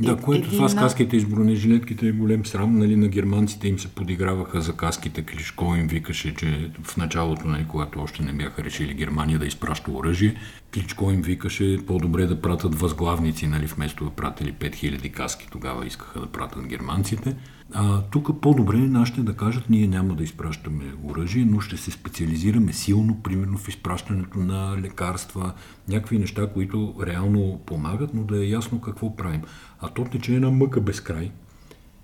да, 0.00 0.16
което 0.16 0.50
това 0.50 0.68
с 0.68 0.74
каските 0.74 1.16
и 1.16 1.20
с 1.20 1.24
бронежилетките 1.24 2.08
е 2.08 2.12
голем 2.12 2.46
срам. 2.46 2.78
Нали, 2.78 2.96
на 2.96 3.08
германците 3.08 3.68
им 3.68 3.78
се 3.78 3.88
подиграваха 3.88 4.60
за 4.60 4.72
каските. 4.72 5.22
Клишко 5.22 5.74
им 5.74 5.86
викаше, 5.86 6.34
че 6.34 6.70
в 6.82 6.96
началото, 6.96 7.48
нали, 7.48 7.66
когато 7.68 8.00
още 8.00 8.22
не 8.22 8.32
бяха 8.32 8.64
решили 8.64 8.94
Германия 8.94 9.38
да 9.38 9.46
изпраща 9.46 9.90
оръжие, 9.90 10.34
Кличко 10.74 11.10
им 11.10 11.22
викаше 11.22 11.78
по-добре 11.86 12.26
да 12.26 12.40
пратят 12.40 12.74
възглавници, 12.74 13.46
нали, 13.46 13.66
вместо 13.66 14.04
да 14.04 14.10
пратили 14.10 14.52
5000 14.52 15.12
каски. 15.12 15.46
Тогава 15.50 15.86
искаха 15.86 16.20
да 16.20 16.26
пратят 16.26 16.66
германците. 16.66 17.36
А, 17.76 18.00
тук 18.00 18.40
по-добре 18.40 18.76
е 18.76 18.80
нашите 18.80 19.22
да 19.22 19.36
кажат, 19.36 19.70
ние 19.70 19.86
няма 19.86 20.14
да 20.14 20.24
изпращаме 20.24 20.84
оръжие, 21.04 21.44
но 21.44 21.60
ще 21.60 21.76
се 21.76 21.90
специализираме 21.90 22.72
силно, 22.72 23.22
примерно 23.22 23.58
в 23.58 23.68
изпращането 23.68 24.38
на 24.38 24.76
лекарства, 24.80 25.52
някакви 25.88 26.18
неща, 26.18 26.46
които 26.52 26.94
реално 27.06 27.60
помагат, 27.66 28.14
но 28.14 28.24
да 28.24 28.44
е 28.44 28.48
ясно 28.48 28.80
какво 28.80 29.16
правим. 29.16 29.42
А 29.80 29.88
то 29.88 30.04
тече 30.04 30.34
една 30.34 30.50
мъка 30.50 30.80
без 30.80 31.00
край. 31.00 31.30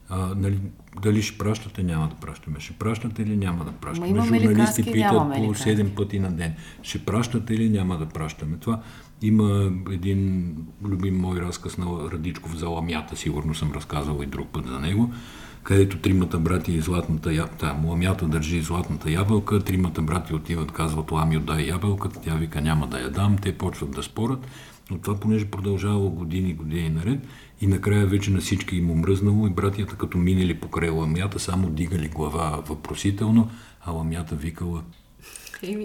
А, 0.09 0.35
нали, 0.37 0.61
дали 1.03 1.23
ще 1.23 1.39
пращате, 1.39 1.83
няма 1.83 2.09
да 2.09 2.15
пращаме. 2.15 2.61
Ще 2.61 2.73
пращате 2.73 3.23
или 3.23 3.37
няма 3.37 3.65
да 3.65 3.73
пращаме. 3.73 4.13
Ма 4.13 4.25
Журналисти 4.25 4.83
питат 4.83 5.11
по 5.13 5.55
7 5.55 5.95
пъти 5.95 6.19
на 6.19 6.33
ден. 6.33 6.55
Ще 6.83 7.05
пращате 7.05 7.55
или 7.55 7.71
няма 7.71 7.99
да 7.99 8.07
пращаме. 8.07 8.57
Това 8.57 8.81
има 9.23 9.73
един 9.91 10.55
любим 10.85 11.19
мой 11.19 11.41
разказ 11.41 11.79
на 11.79 11.87
Радичков 12.13 12.57
за 12.57 12.69
ламята, 12.69 13.17
сигурно 13.17 13.55
съм 13.55 13.73
разказал 13.73 14.21
и 14.23 14.27
друг 14.27 14.49
път 14.49 14.67
за 14.67 14.81
него, 14.81 15.13
където 15.63 15.99
тримата 15.99 16.39
брати 16.39 16.73
и 16.73 16.81
златната 16.81 17.33
ябълка, 17.33 17.77
ламята 17.85 18.27
държи 18.27 18.63
златната 18.63 19.11
ябълка, 19.11 19.61
тримата 19.61 20.03
брати 20.03 20.35
отиват, 20.35 20.73
казват 20.73 21.13
лами 21.13 21.37
отдай 21.37 21.63
ябълката, 21.63 22.21
тя 22.21 22.35
вика 22.35 22.61
няма 22.61 22.87
да 22.87 23.01
я 23.01 23.11
дам, 23.11 23.39
те 23.43 23.59
почват 23.59 23.91
да 23.91 24.03
спорят, 24.03 24.47
но 24.91 24.99
това 24.99 25.21
понеже 25.21 25.45
продължавало 25.45 26.11
години, 26.11 26.55
години 26.55 26.89
наред 26.89 27.21
и 27.61 27.67
накрая 27.67 28.07
вече 28.07 28.31
на 28.31 28.41
всички 28.41 28.77
им 28.77 28.91
омръзнало 28.91 29.47
и 29.47 29.51
братята 29.51 29.97
като 29.97 30.19
минали 30.19 30.55
покрай 30.55 30.91
ламята, 30.91 31.39
само 31.39 31.71
дигали 31.71 32.09
глава 32.09 32.63
въпросително, 32.67 33.51
а 33.81 33.91
ламята 33.91 34.35
викала 34.35 34.83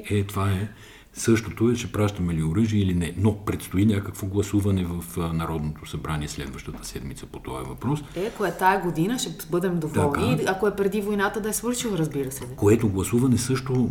е, 0.09 0.23
това 0.23 0.51
е. 0.51 0.69
Същото 1.17 1.69
е, 1.69 1.75
ще 1.75 1.91
пращаме 1.91 2.33
ли 2.33 2.43
оръжие 2.43 2.79
или 2.79 2.93
не. 2.93 3.13
Но 3.17 3.37
предстои 3.37 3.85
някакво 3.85 4.27
гласуване 4.27 4.85
в 4.85 5.17
Народното 5.33 5.89
събрание 5.89 6.27
следващата 6.27 6.87
седмица 6.87 7.25
по 7.25 7.39
този 7.39 7.69
въпрос. 7.69 7.99
Е, 8.15 8.29
кое 8.29 8.57
тая 8.57 8.81
година 8.81 9.19
ще 9.19 9.47
бъдем 9.49 9.79
доволни, 9.79 10.37
така, 10.37 10.51
ако 10.51 10.67
е 10.67 10.75
преди 10.75 11.01
войната 11.01 11.41
да 11.41 11.49
е 11.49 11.53
свършил, 11.53 11.89
разбира 11.89 12.31
се. 12.31 12.43
Което 12.55 12.89
гласуване 12.89 13.37
също 13.37 13.89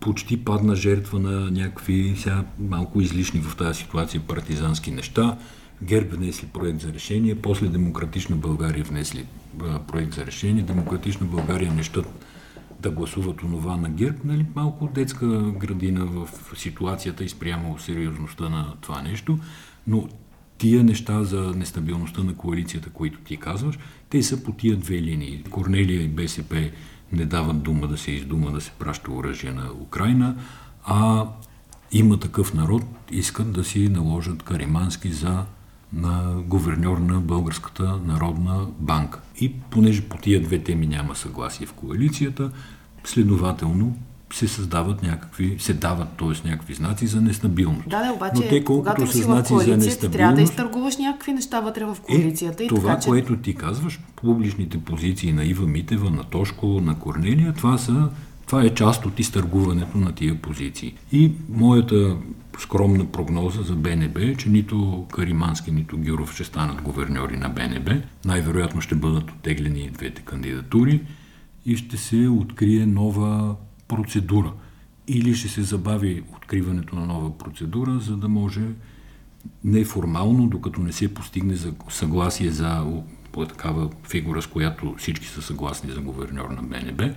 почти 0.00 0.44
падна 0.44 0.76
жертва 0.76 1.18
на 1.18 1.50
някакви 1.50 2.14
сега 2.16 2.44
малко 2.58 3.00
излишни 3.00 3.40
в 3.40 3.56
тази 3.56 3.78
ситуация 3.78 4.20
партизански 4.20 4.90
неща. 4.90 5.36
ГЕРБ 5.82 6.16
внесли 6.16 6.46
проект 6.46 6.80
за 6.80 6.92
решение, 6.92 7.34
после 7.34 7.66
Демократична 7.68 8.36
България 8.36 8.84
внесли 8.84 9.26
проект 9.88 10.12
за 10.14 10.26
решение. 10.26 10.62
Демократична 10.62 11.26
България 11.26 11.72
нещата 11.72 12.08
да 12.84 12.90
гласуват 12.90 13.42
онова 13.42 13.76
на 13.76 13.88
ГЕРБ, 13.88 14.18
нали, 14.24 14.46
малко 14.54 14.88
детска 14.94 15.26
градина 15.52 16.04
в 16.04 16.28
ситуацията 16.56 17.24
и 17.24 17.28
спрямо 17.28 17.78
сериозността 17.78 18.48
на 18.48 18.74
това 18.80 19.02
нещо, 19.02 19.38
но 19.86 20.08
тия 20.58 20.84
неща 20.84 21.24
за 21.24 21.40
нестабилността 21.56 22.22
на 22.22 22.34
коалицията, 22.34 22.90
които 22.90 23.18
ти 23.20 23.36
казваш, 23.36 23.78
те 24.10 24.22
са 24.22 24.44
по 24.44 24.52
тия 24.52 24.76
две 24.76 25.02
линии. 25.02 25.42
Корнелия 25.50 26.02
и 26.02 26.08
БСП 26.08 26.70
не 27.12 27.24
дават 27.24 27.62
дума 27.62 27.88
да 27.88 27.98
се 27.98 28.10
издума 28.10 28.52
да 28.52 28.60
се 28.60 28.70
праща 28.70 29.12
оръжие 29.12 29.52
на 29.52 29.72
Украина, 29.72 30.36
а 30.84 31.28
има 31.92 32.20
такъв 32.20 32.54
народ, 32.54 32.82
искат 33.10 33.52
да 33.52 33.64
си 33.64 33.88
наложат 33.88 34.42
Каримански 34.42 35.12
за 35.12 35.44
на 35.94 36.42
говерньор 36.46 36.98
на 36.98 37.20
Българската 37.20 37.98
народна 38.06 38.66
банка. 38.78 39.20
И 39.40 39.52
понеже 39.52 40.02
по 40.02 40.16
тия 40.16 40.42
две 40.42 40.58
теми 40.58 40.86
няма 40.86 41.16
съгласие 41.16 41.66
в 41.66 41.72
коалицията, 41.72 42.50
следователно 43.04 43.96
се 44.32 44.48
създават 44.48 45.02
някакви, 45.02 45.56
се 45.58 45.72
дават, 45.74 46.08
т.е. 46.18 46.48
някакви 46.48 46.74
знаци 46.74 47.06
за 47.06 47.20
нестабилност. 47.20 47.88
Да, 47.88 48.02
да, 48.02 48.12
обаче, 48.12 48.32
Но 48.34 48.48
те, 48.48 48.64
колкото 48.64 49.06
са 49.06 49.18
знаци 49.18 49.54
за 49.54 49.76
нестабилност, 49.76 50.12
трябва 50.12 50.34
да 50.34 50.42
изтъргуваш 50.42 50.96
някакви 50.96 51.32
неща 51.32 51.60
вътре 51.60 51.84
в 51.84 51.96
коалицията. 52.02 52.62
Е, 52.62 52.66
и 52.66 52.68
това, 52.68 52.90
така, 52.90 53.00
че... 53.00 53.08
което 53.08 53.36
ти 53.36 53.54
казваш, 53.54 54.00
публичните 54.16 54.78
позиции 54.78 55.32
на 55.32 55.44
Ива 55.44 55.66
Митева, 55.66 56.10
на 56.10 56.24
Тошко, 56.24 56.66
на 56.66 56.98
Корнелия, 56.98 57.52
това 57.52 57.78
са 57.78 58.08
това 58.46 58.62
е 58.62 58.74
част 58.74 59.06
от 59.06 59.20
изтъргуването 59.20 59.98
на 59.98 60.12
тия 60.12 60.42
позиции. 60.42 60.94
И 61.12 61.32
моята 61.48 62.16
скромна 62.58 63.06
прогноза 63.06 63.62
за 63.62 63.74
БНБ 63.74 64.20
е, 64.20 64.34
че 64.34 64.48
нито 64.48 65.06
Каримански, 65.12 65.70
нито 65.70 65.98
Гюров 65.98 66.34
ще 66.34 66.44
станат 66.44 66.82
говерньори 66.82 67.36
на 67.36 67.48
БНБ. 67.48 68.02
Най-вероятно 68.24 68.80
ще 68.80 68.94
бъдат 68.94 69.30
оттеглени 69.30 69.90
двете 69.90 70.22
кандидатури 70.22 71.00
и 71.66 71.76
ще 71.76 71.96
се 71.96 72.28
открие 72.28 72.86
нова 72.86 73.56
процедура. 73.88 74.52
Или 75.08 75.34
ще 75.34 75.48
се 75.48 75.62
забави 75.62 76.22
откриването 76.36 76.96
на 76.96 77.06
нова 77.06 77.38
процедура, 77.38 77.98
за 77.98 78.16
да 78.16 78.28
може 78.28 78.62
неформално, 79.64 80.46
докато 80.46 80.80
не 80.80 80.92
се 80.92 81.14
постигне 81.14 81.54
съгласие 81.88 82.50
за 82.50 82.86
такава 83.48 83.90
фигура, 84.08 84.42
с 84.42 84.46
която 84.46 84.94
всички 84.98 85.26
са 85.26 85.42
съгласни 85.42 85.90
за 85.90 86.00
говерньор 86.00 86.50
на 86.50 86.62
БНБ, 86.62 87.14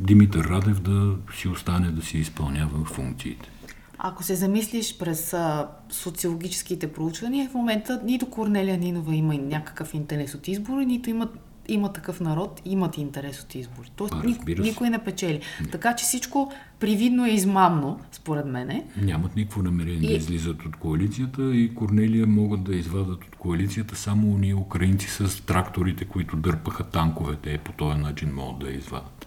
Димитър 0.00 0.44
Радев 0.44 0.80
да 0.80 1.14
си 1.34 1.48
остане 1.48 1.90
да 1.90 2.02
си 2.02 2.18
изпълнява 2.18 2.84
функциите. 2.84 3.50
Ако 3.98 4.22
се 4.22 4.34
замислиш 4.34 4.98
през 4.98 5.34
а, 5.34 5.68
социологическите 5.90 6.92
проучвания, 6.92 7.48
в 7.50 7.54
момента 7.54 8.00
нито 8.04 8.30
Корнелия 8.30 8.78
Нинова 8.78 9.14
има 9.14 9.34
някакъв 9.34 9.94
интерес 9.94 10.34
от 10.34 10.48
избори, 10.48 10.86
нито 10.86 11.10
имат 11.10 11.38
има 11.68 11.92
такъв 11.92 12.20
народ, 12.20 12.62
имат 12.64 12.98
интерес 12.98 13.40
от 13.40 13.54
избори. 13.54 13.90
Тоест, 13.96 14.14
А, 14.14 14.22
ник, 14.26 14.58
никой 14.58 14.90
не 14.90 14.98
печели. 14.98 15.40
Така 15.72 15.96
че 15.96 16.04
всичко 16.04 16.52
привидно 16.80 17.26
е 17.26 17.30
измамно, 17.30 18.00
според 18.12 18.46
мене. 18.46 18.86
Нямат 19.02 19.36
никакво 19.36 19.62
намерение 19.62 20.10
И- 20.10 20.12
да 20.12 20.12
излизат 20.14 20.64
от 20.64 20.76
коалицията 20.76 21.56
и 21.56 21.74
Корнелия 21.74 22.26
могат 22.26 22.62
да 22.64 22.76
извадат 22.76 23.24
от 23.24 23.36
коалицията 23.36 23.96
само 23.96 24.34
уния 24.34 24.56
украинци 24.56 25.08
с 25.08 25.46
тракторите, 25.46 26.04
които 26.04 26.36
дърпаха 26.36 26.84
танковете. 26.84 27.52
Е, 27.52 27.58
по 27.58 27.72
този 27.72 27.98
начин 27.98 28.34
могат 28.34 28.58
да 28.58 28.66
я 28.70 28.76
извадат. 28.76 29.26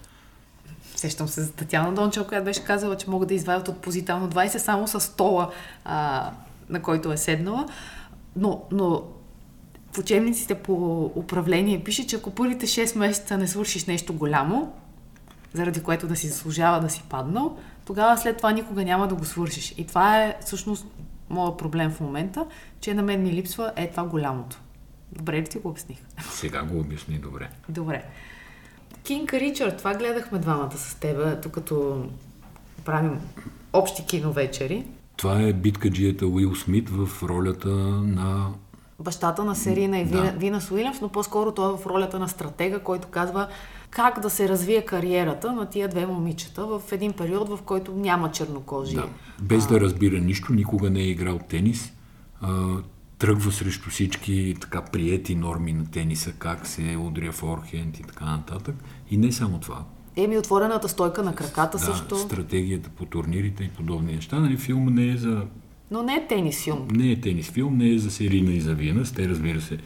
Сещам 0.96 1.28
се 1.28 1.42
за 1.42 1.52
Татьяна 1.52 1.94
Дончева, 1.94 2.26
която 2.26 2.44
беше 2.44 2.64
казала, 2.64 2.96
че 2.96 3.10
могат 3.10 3.28
да 3.28 3.34
извадят 3.34 3.68
от 3.68 3.78
позитивно 3.78 4.30
20 4.30 4.58
само 4.58 4.88
с 4.88 5.00
стола, 5.00 5.50
а, 5.84 6.30
на 6.68 6.82
който 6.82 7.12
е 7.12 7.16
седнала. 7.16 7.66
Но, 8.36 8.62
но 8.70 9.02
в 9.92 9.98
учебниците 9.98 10.54
по 10.54 11.04
управление 11.14 11.84
пише, 11.84 12.06
че 12.06 12.16
ако 12.16 12.30
първите 12.30 12.66
6 12.66 12.98
месеца 12.98 13.38
не 13.38 13.48
свършиш 13.48 13.84
нещо 13.84 14.14
голямо, 14.14 14.72
заради 15.52 15.82
което 15.82 16.06
да 16.06 16.16
си 16.16 16.28
заслужава 16.28 16.80
да 16.80 16.90
си 16.90 17.02
паднал, 17.08 17.56
тогава 17.84 18.18
след 18.18 18.36
това 18.36 18.52
никога 18.52 18.84
няма 18.84 19.08
да 19.08 19.14
го 19.14 19.24
свършиш. 19.24 19.74
И 19.78 19.86
това 19.86 20.22
е 20.22 20.36
всъщност 20.44 20.86
моят 21.30 21.58
проблем 21.58 21.90
в 21.90 22.00
момента, 22.00 22.46
че 22.80 22.94
на 22.94 23.02
мен 23.02 23.22
ми 23.22 23.32
липсва 23.32 23.72
е 23.76 23.90
това 23.90 24.04
голямото. 24.04 24.60
Добре 25.12 25.36
ли 25.36 25.44
ти 25.44 25.58
го 25.58 25.68
обясних? 25.68 25.98
Сега 26.30 26.62
го 26.62 26.80
обясни 26.80 27.18
добре. 27.18 27.50
Добре. 27.68 28.04
Кинг 29.04 29.34
Ричард, 29.34 29.78
това 29.78 29.94
гледахме 29.94 30.38
двамата 30.38 30.76
с 30.76 30.94
теб, 30.94 31.42
докато 31.42 32.04
правим 32.84 33.20
общи 33.72 34.06
киновечери. 34.06 34.84
Това 35.16 35.40
е 35.40 35.52
биткаджията 35.52 36.26
Уил 36.26 36.54
Смит 36.54 36.90
в 36.90 37.22
ролята 37.22 37.68
на... 37.68 38.48
Бащата 38.98 39.44
на 39.44 39.54
серийна 39.54 39.98
е 39.98 40.04
Да. 40.04 40.10
Вина, 40.10 40.32
Винас 40.38 40.70
Уилямс, 40.70 41.00
но 41.00 41.08
по-скоро 41.08 41.52
той 41.52 41.74
е 41.74 41.76
в 41.76 41.86
ролята 41.86 42.18
на 42.18 42.28
стратега, 42.28 42.78
който 42.78 43.08
казва 43.08 43.48
как 43.90 44.20
да 44.20 44.30
се 44.30 44.48
развие 44.48 44.84
кариерата 44.84 45.52
на 45.52 45.66
тия 45.66 45.88
две 45.88 46.06
момичета 46.06 46.66
в 46.66 46.82
един 46.92 47.12
период, 47.12 47.48
в 47.48 47.58
който 47.62 47.92
няма 47.92 48.30
чернокожи. 48.30 48.94
Да, 48.94 49.08
без 49.42 49.66
да 49.66 49.80
разбира 49.80 50.18
нищо, 50.18 50.52
никога 50.52 50.90
не 50.90 51.00
е 51.00 51.08
играл 51.08 51.38
тенис. 51.48 51.92
А, 52.40 52.76
тръгва 53.18 53.52
срещу 53.52 53.90
всички 53.90 54.54
така 54.60 54.82
приети 54.82 55.34
норми 55.34 55.72
на 55.72 55.90
тениса, 55.90 56.32
как 56.32 56.66
се 56.66 56.96
удря 56.96 57.32
форхенд 57.32 57.98
и 57.98 58.02
така 58.02 58.24
нататък. 58.24 58.74
И 59.10 59.16
не 59.16 59.32
само 59.32 59.58
това. 59.60 59.84
Еми, 60.16 60.38
отворената 60.38 60.88
стойка 60.88 61.22
на 61.22 61.34
краката 61.34 61.78
Да, 61.78 61.84
също. 61.84 62.18
стратегията 62.18 62.88
по 62.90 63.04
турнирите 63.06 63.64
и 63.64 63.68
подобни 63.68 64.14
неща. 64.14 64.40
Нали, 64.40 64.56
филм 64.56 64.86
не 64.86 65.08
е 65.08 65.16
за 65.16 65.42
Но 65.90 66.02
не 66.02 66.14
е 66.14 66.26
тенис 66.26 66.64
филм. 66.64 66.88
не 66.90 67.10
е 67.10 67.20
тенис 67.20 67.50
филм, 67.50 67.76
не 67.76 67.90
е 67.90 67.98
за 67.98 68.10
Серина 68.10 68.52
и 68.52 68.60
за 68.60 68.74
Винас. 68.74 69.12
Те, 69.12 69.28
разбира 69.28 69.60
се, 69.60 69.78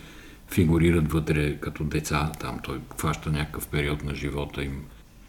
фигурират 0.48 1.12
вътре 1.12 1.56
като 1.56 1.84
деца. 1.84 2.32
Там 2.40 2.58
той 2.62 2.80
хваща 2.98 3.30
някакъв 3.30 3.68
период 3.68 4.04
на 4.04 4.14
живота 4.14 4.62
им. 4.64 4.84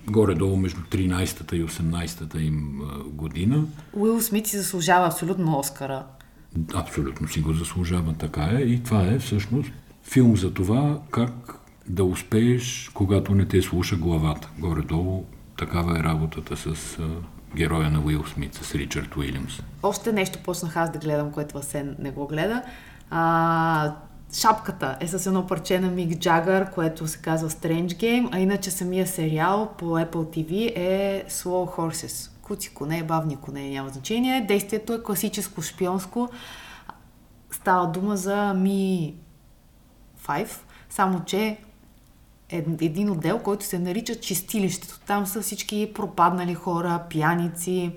Горе-долу 0.07 0.57
между 0.57 0.81
13-та 0.81 1.55
и 1.55 1.65
18-та 1.65 2.39
им 2.39 2.81
година. 3.05 3.65
Уил 3.93 4.21
Смит 4.21 4.47
си 4.47 4.57
заслужава 4.57 5.07
абсолютно 5.07 5.59
Оскара. 5.59 6.03
Абсолютно 6.73 7.27
си 7.27 7.41
го 7.41 7.53
заслужава, 7.53 8.13
така 8.13 8.49
е. 8.53 8.61
И 8.61 8.83
това 8.83 9.01
е 9.01 9.19
всъщност 9.19 9.71
филм 10.03 10.37
за 10.37 10.53
това 10.53 10.99
как 11.11 11.59
да 11.87 12.03
успееш, 12.03 12.91
когато 12.93 13.35
не 13.35 13.45
те 13.45 13.61
слуша 13.61 13.95
главата. 13.95 14.49
Горе-долу 14.59 15.25
такава 15.57 15.99
е 15.99 16.03
работата 16.03 16.57
с 16.57 16.99
героя 17.55 17.89
на 17.91 17.99
Уил 17.99 18.25
Смит, 18.25 18.53
с 18.53 18.75
Ричард 18.75 19.15
Уилямс. 19.15 19.61
Още 19.83 20.11
нещо 20.13 20.39
почнах 20.43 20.77
аз 20.77 20.91
да 20.91 20.99
гледам, 20.99 21.31
което 21.31 21.57
Асен 21.57 21.95
не 21.99 22.11
го 22.11 22.27
гледа. 22.27 22.63
А, 23.09 23.95
шапката 24.33 24.97
е 24.99 25.07
с 25.07 25.25
едно 25.25 25.47
парче 25.47 25.79
на 25.79 25.91
Мик 25.91 26.19
Джагър, 26.19 26.71
което 26.71 27.07
се 27.07 27.17
казва 27.17 27.49
Strange 27.49 27.87
Game, 27.87 28.29
а 28.31 28.39
иначе 28.39 28.71
самия 28.71 29.07
сериал 29.07 29.73
по 29.77 29.85
Apple 29.85 30.11
TV 30.11 30.71
е 30.75 31.25
Slow 31.29 31.77
Horses. 31.77 32.31
Куци 32.49 32.73
коне, 32.73 33.03
бавни 33.03 33.37
коне, 33.37 33.69
няма 33.69 33.89
значение. 33.89 34.41
Действието 34.41 34.93
е 34.93 35.03
класическо 35.03 35.61
шпионско. 35.61 36.29
Става 37.51 37.87
дума 37.87 38.17
за 38.17 38.53
Ми 38.53 39.15
5, 40.25 40.49
само 40.89 41.25
че 41.25 41.57
един 42.81 43.11
отдел, 43.11 43.39
който 43.39 43.65
се 43.65 43.79
нарича 43.79 44.15
чистилището. 44.15 44.99
Там 44.99 45.25
са 45.25 45.41
всички 45.41 45.91
пропаднали 45.93 46.53
хора, 46.53 47.03
пияници, 47.09 47.91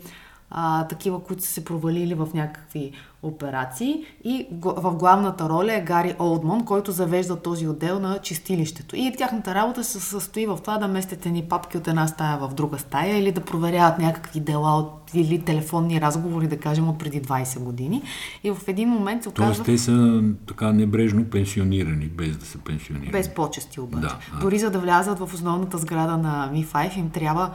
а, 0.50 0.88
такива, 0.88 1.24
които 1.24 1.42
са 1.42 1.48
се 1.48 1.64
провалили 1.64 2.14
в 2.14 2.28
някакви 2.34 2.92
операции. 3.22 4.04
И 4.24 4.46
в 4.62 4.94
главната 4.94 5.48
роля 5.48 5.74
е 5.74 5.80
Гари 5.80 6.14
Олдман, 6.20 6.64
който 6.64 6.92
завежда 6.92 7.36
този 7.36 7.68
отдел 7.68 8.00
на 8.00 8.18
чистилището. 8.18 8.96
И 8.96 9.12
тяхната 9.18 9.54
работа 9.54 9.84
се 9.84 10.00
състои 10.00 10.46
в 10.46 10.58
това 10.60 10.78
да 10.78 10.88
местят 10.88 11.24
ни 11.24 11.42
папки 11.42 11.76
от 11.76 11.88
една 11.88 12.06
стая 12.06 12.38
в 12.38 12.54
друга 12.54 12.78
стая 12.78 13.18
или 13.18 13.32
да 13.32 13.40
проверяват 13.40 13.98
някакви 13.98 14.40
дела 14.40 14.78
от, 14.78 15.10
или 15.14 15.38
телефонни 15.44 16.00
разговори, 16.00 16.48
да 16.48 16.58
кажем, 16.58 16.88
от 16.88 16.98
преди 16.98 17.22
20 17.22 17.58
години. 17.58 18.02
И 18.44 18.50
в 18.50 18.58
един 18.66 18.88
момент 18.88 19.22
се 19.22 19.28
оказва... 19.28 19.64
Тоест 19.64 19.64
те 19.64 19.78
са 19.78 20.22
така 20.48 20.72
небрежно 20.72 21.24
пенсионирани, 21.24 22.06
без 22.06 22.36
да 22.36 22.46
са 22.46 22.58
пенсионирани. 22.58 23.12
Без 23.12 23.34
почести 23.34 23.80
обаче. 23.80 24.06
Да, 24.06 24.18
а. 24.34 24.40
Дори 24.40 24.58
за 24.58 24.70
да 24.70 24.78
влязат 24.78 25.18
в 25.18 25.34
основната 25.34 25.78
сграда 25.78 26.16
на 26.16 26.50
Ми5 26.54 26.98
им 26.98 27.10
трябва 27.10 27.50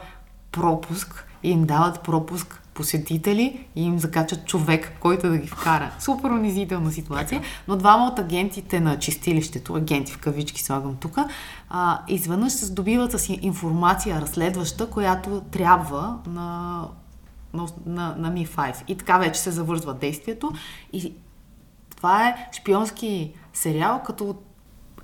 пропуск 0.52 1.26
и 1.42 1.50
им 1.50 1.64
дават 1.64 2.00
пропуск 2.00 2.62
посетители 2.78 3.66
и 3.76 3.84
им 3.84 3.98
закачат 3.98 4.46
човек, 4.46 4.92
който 5.00 5.28
да 5.28 5.38
ги 5.38 5.48
вкара. 5.48 5.90
Супер 5.98 6.30
унизителна 6.30 6.92
ситуация, 6.92 7.42
но 7.68 7.76
двама 7.76 8.06
от 8.06 8.18
агентите 8.18 8.80
на 8.80 8.98
чистилището, 8.98 9.74
агенти 9.74 10.12
в 10.12 10.18
кавички 10.18 10.62
слагам 10.62 10.96
тук, 10.96 11.16
а, 11.70 12.00
изведнъж 12.08 12.52
се 12.52 12.64
здобиват 12.64 13.12
с 13.12 13.28
информация 13.28 14.20
разследваща, 14.20 14.90
която 14.90 15.40
трябва 15.50 16.18
на, 16.26 16.80
на, 17.52 17.66
на, 17.86 18.14
на 18.18 18.32
Ми5. 18.32 18.82
И 18.88 18.96
така 18.96 19.18
вече 19.18 19.40
се 19.40 19.50
завързва 19.50 19.94
действието 19.94 20.52
и 20.92 21.14
това 21.96 22.28
е 22.28 22.48
шпионски 22.52 23.32
сериал 23.52 24.02
като 24.06 24.24
от, 24.24 24.44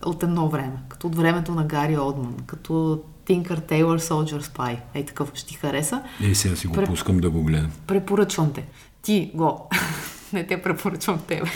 от 0.07 0.23
едно 0.23 0.49
време, 0.49 0.83
като 0.89 1.07
от 1.07 1.17
времето 1.17 1.55
на 1.55 1.65
Гари 1.65 1.99
Олдман, 1.99 2.37
като 2.47 3.03
Tinker 3.27 3.61
Tailor 3.71 3.99
Soldier 3.99 4.43
Spy. 4.43 4.77
Ей 4.95 5.05
такъв 5.07 5.31
ще 5.35 5.47
ти 5.47 5.55
хареса. 5.55 6.03
Е, 6.23 6.35
сега 6.35 6.57
си 6.57 6.67
го 6.67 6.75
Пре- 6.75 6.87
пускам 6.87 7.19
да 7.19 7.31
го 7.31 7.43
гледам. 7.43 7.71
Препоръчвам 7.87 8.53
те. 8.53 8.65
Ти 9.03 9.31
го. 9.35 9.71
Не 10.33 10.47
те 10.47 10.63
препоръчвам 10.63 11.19
тебе. 11.29 11.51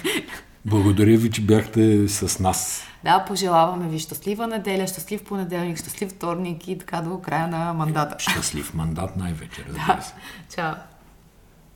Благодаря 0.65 1.17
ви, 1.17 1.31
че 1.31 1.41
бяхте 1.41 2.09
с 2.09 2.39
нас. 2.39 2.83
Да, 3.05 3.25
пожелаваме 3.29 3.89
ви 3.89 3.99
щастлива 3.99 4.47
неделя, 4.47 4.87
щастлив 4.87 5.25
понеделник, 5.25 5.79
щастлив 5.79 6.11
вторник 6.11 6.69
и 6.69 6.79
така 6.79 7.01
до 7.01 7.19
края 7.21 7.49
на 7.49 7.73
мандата. 7.73 8.17
Щастлив 8.19 8.75
мандат 8.75 9.17
най-вече, 9.17 9.65
разбира 9.69 10.03
се. 10.03 10.13
Чао. 10.57 10.73